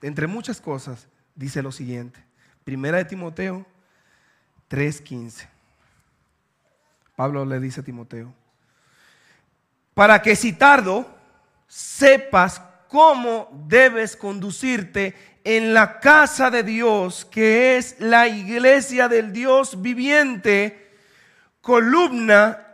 entre 0.00 0.26
muchas 0.26 0.58
cosas, 0.58 1.06
dice 1.34 1.62
lo 1.62 1.70
siguiente. 1.70 2.24
Primera 2.64 2.96
de 2.96 3.04
Timoteo 3.04 3.66
3:15. 4.70 5.46
Pablo 7.14 7.44
le 7.44 7.60
dice 7.60 7.82
a 7.82 7.84
Timoteo, 7.84 8.32
para 9.92 10.22
que 10.22 10.34
si 10.34 10.54
tardo, 10.54 11.06
sepas 11.68 12.62
cómo 12.88 13.50
debes 13.68 14.16
conducirte 14.16 15.14
en 15.44 15.74
la 15.74 16.00
casa 16.00 16.50
de 16.50 16.62
Dios, 16.62 17.26
que 17.26 17.76
es 17.76 17.96
la 18.00 18.28
iglesia 18.28 19.08
del 19.08 19.34
Dios 19.34 19.82
viviente, 19.82 20.85
columna 21.66 22.64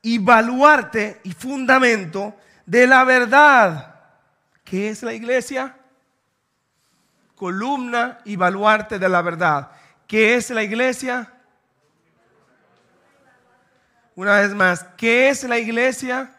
y 0.00 0.16
baluarte 0.16 1.20
y 1.24 1.32
fundamento 1.32 2.34
de 2.64 2.86
la 2.86 3.04
verdad. 3.04 3.94
¿Qué 4.64 4.88
es 4.88 5.02
la 5.02 5.12
iglesia? 5.12 5.76
Columna 7.34 8.18
y 8.24 8.36
baluarte 8.36 8.98
de 8.98 9.10
la 9.10 9.20
verdad. 9.20 9.70
¿Qué 10.06 10.36
es 10.36 10.48
la 10.48 10.62
iglesia? 10.62 11.30
Una 14.14 14.40
vez 14.40 14.54
más, 14.54 14.86
¿qué 14.96 15.28
es 15.28 15.44
la 15.44 15.58
iglesia? 15.58 16.34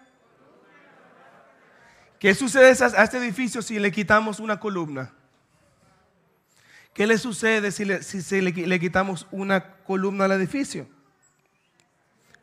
¿Qué 2.17 2.33
sucede 2.33 2.69
a 2.83 3.03
este 3.03 3.17
edificio 3.19 3.61
si 3.61 3.77
le 3.77 3.91
quitamos 3.91 4.39
una 4.39 4.59
columna? 4.59 5.13
¿Qué 6.95 7.05
le 7.05 7.19
sucede 7.19 7.71
si, 7.71 7.85
le, 7.85 8.01
le, 8.41 8.79
quitamos 8.79 9.27
una 9.29 9.75
columna 9.83 10.25
al 10.25 10.31
edificio? 10.31 10.87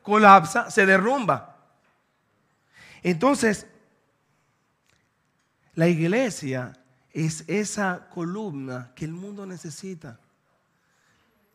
Colapsa, 0.08 0.70
se 0.70 0.86
derrumba. 0.86 1.54
Entonces, 3.02 3.66
la 5.74 5.86
iglesia 5.86 6.72
es 7.12 7.44
esa 7.46 8.08
columna 8.08 8.90
que 8.94 9.04
el 9.04 9.12
mundo 9.12 9.44
necesita. 9.44 10.18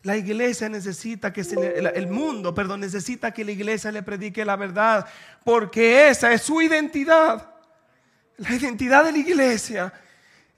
La 0.03 0.17
iglesia 0.17 0.69
necesita 0.69 1.33
que 1.33 1.43
se 1.43 1.55
el 1.79 2.07
mundo, 2.07 2.53
perdón, 2.53 2.81
necesita 2.81 3.31
que 3.31 3.43
la 3.43 3.53
iglesia 3.53 3.91
le 3.91 4.03
predique 4.03 4.45
la 4.45 4.55
verdad, 4.55 5.07
porque 5.43 6.09
esa 6.09 6.31
es 6.31 6.43
su 6.43 6.61
identidad. 6.61 7.49
La 8.37 8.51
identidad 8.51 9.03
de 9.03 9.13
la 9.13 9.17
iglesia 9.17 9.91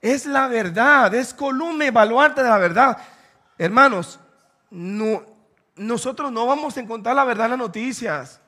es 0.02 0.26
la 0.26 0.48
verdad, 0.48 1.14
es 1.14 1.32
columna 1.32 1.86
y 1.86 1.90
de 1.90 2.42
la 2.42 2.58
verdad. 2.58 2.98
Hermanos, 3.56 4.20
no, 4.70 5.35
nosotros 5.76 6.32
no 6.32 6.46
vamos 6.46 6.76
a 6.76 6.80
encontrar 6.80 7.14
la 7.14 7.24
verdad 7.24 7.46
en 7.46 7.50
las 7.52 7.58
noticias. 7.58 8.40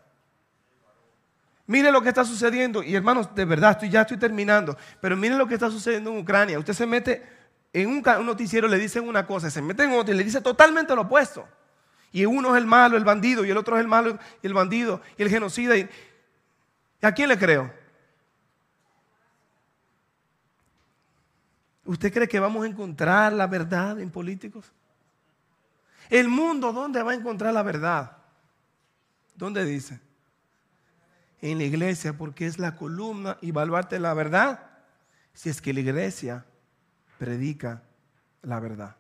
Mire 1.67 1.93
lo 1.93 2.01
que 2.01 2.09
está 2.09 2.25
sucediendo. 2.25 2.83
Y 2.83 2.95
hermanos, 2.95 3.35
de 3.35 3.45
verdad, 3.45 3.73
estoy, 3.73 3.91
ya 3.91 4.01
estoy 4.01 4.17
terminando. 4.17 4.77
Pero 5.01 5.17
mire 5.17 5.37
lo 5.37 5.47
que 5.47 5.55
está 5.55 5.71
sucediendo 5.71 6.11
en 6.11 6.19
Ucrania. 6.19 6.59
Usted 6.59 6.73
se 6.73 6.87
mete 6.87 7.23
en 7.73 7.89
un, 7.91 8.03
noticiero, 8.25 8.67
le 8.69 8.79
dicen 8.79 9.07
una 9.07 9.27
cosa, 9.27 9.51
se 9.51 9.61
mete 9.61 9.85
en 9.85 9.93
otra 9.93 10.15
y 10.15 10.17
le 10.17 10.25
dice 10.25 10.41
totalmente 10.41 10.95
lo 10.95 11.03
opuesto. 11.03 11.47
Y 12.11 12.25
uno 12.25 12.57
es 12.57 12.63
el 12.63 12.67
malo, 12.67 12.97
el 12.97 13.05
bandido, 13.05 13.45
y 13.45 13.51
el 13.51 13.57
otro 13.59 13.77
es 13.77 13.83
el 13.83 13.89
malo, 13.89 14.19
y 14.43 14.47
el 14.47 14.55
bandido, 14.55 15.03
y 15.19 15.23
el 15.23 15.29
genocida. 15.29 15.77
Y, 15.77 15.89
¿A 17.03 17.13
quién 17.13 17.29
le 17.29 17.39
creo? 17.39 17.71
¿Usted 21.85 22.13
cree 22.13 22.29
que 22.29 22.41
vamos 22.41 22.65
a 22.65 22.69
encontrar 22.69 23.33
la 23.35 23.47
verdad 23.47 24.01
en 24.01 24.11
políticos? 24.11 24.73
El 26.09 26.29
mundo, 26.29 26.73
¿dónde 26.73 27.03
va 27.03 27.13
a 27.13 27.15
encontrar 27.15 27.53
la 27.53 27.63
verdad? 27.63 28.17
¿Dónde 29.35 29.65
dice? 29.65 30.01
En 31.41 31.59
la 31.59 31.65
iglesia, 31.65 32.17
porque 32.17 32.47
es 32.47 32.59
la 32.59 32.75
columna 32.75 33.39
y 33.41 33.53
baluarte 33.53 33.99
la 34.01 34.15
verdad. 34.15 34.61
Si 35.35 35.49
es 35.49 35.61
que 35.61 35.73
la 35.73 35.81
iglesia 35.81 36.45
predica 37.19 37.83
la 38.43 38.59
verdad. 38.59 38.97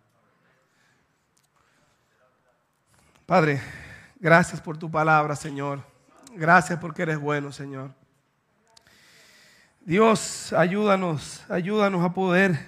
Padre, 3.27 3.61
gracias 4.21 4.61
por 4.61 4.79
tu 4.79 4.91
palabra, 4.91 5.35
Señor. 5.35 5.83
Gracias 6.35 6.79
porque 6.79 7.03
eres 7.03 7.19
bueno, 7.19 7.51
Señor. 7.53 7.91
Dios, 9.81 10.53
ayúdanos, 10.53 11.43
ayúdanos 11.51 12.05
a 12.05 12.13
poder 12.13 12.59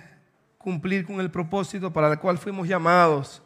cumplir 0.58 1.06
con 1.06 1.20
el 1.20 1.30
propósito 1.30 1.92
para 1.92 2.10
el 2.12 2.18
cual 2.18 2.38
fuimos 2.38 2.66
llamados. 2.66 3.42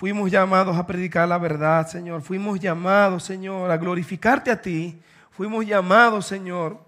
Fuimos 0.00 0.30
llamados 0.30 0.78
a 0.78 0.86
predicar 0.86 1.28
la 1.28 1.36
verdad, 1.36 1.86
Señor. 1.86 2.22
Fuimos 2.22 2.58
llamados, 2.58 3.22
Señor, 3.22 3.70
a 3.70 3.76
glorificarte 3.76 4.50
a 4.50 4.58
ti. 4.58 4.98
Fuimos 5.30 5.66
llamados, 5.66 6.24
Señor, 6.24 6.82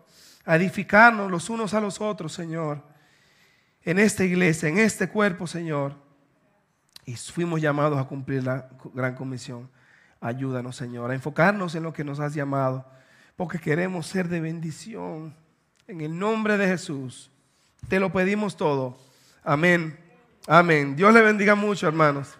a 0.46 0.56
edificarnos 0.56 1.30
los 1.30 1.50
unos 1.50 1.74
a 1.74 1.80
los 1.82 2.00
otros, 2.00 2.32
Señor. 2.32 2.82
En 3.82 3.98
esta 3.98 4.24
iglesia, 4.24 4.70
en 4.70 4.78
este 4.78 5.10
cuerpo, 5.10 5.46
Señor. 5.46 5.92
Y 7.04 7.14
fuimos 7.14 7.60
llamados 7.60 7.98
a 7.98 8.04
cumplir 8.04 8.44
la 8.44 8.70
gran 8.94 9.14
comisión. 9.14 9.68
Ayúdanos, 10.18 10.74
Señor, 10.76 11.10
a 11.10 11.14
enfocarnos 11.14 11.74
en 11.74 11.82
lo 11.82 11.92
que 11.92 12.04
nos 12.04 12.18
has 12.18 12.32
llamado, 12.32 12.86
porque 13.36 13.58
queremos 13.58 14.06
ser 14.06 14.26
de 14.30 14.40
bendición. 14.40 15.36
En 15.86 16.00
el 16.00 16.18
nombre 16.18 16.56
de 16.56 16.66
Jesús, 16.66 17.30
te 17.88 18.00
lo 18.00 18.10
pedimos 18.10 18.56
todo. 18.56 18.96
Amén. 19.44 19.98
Amén. 20.48 20.96
Dios 20.96 21.12
le 21.12 21.20
bendiga 21.20 21.54
mucho, 21.54 21.86
hermanos. 21.86 22.38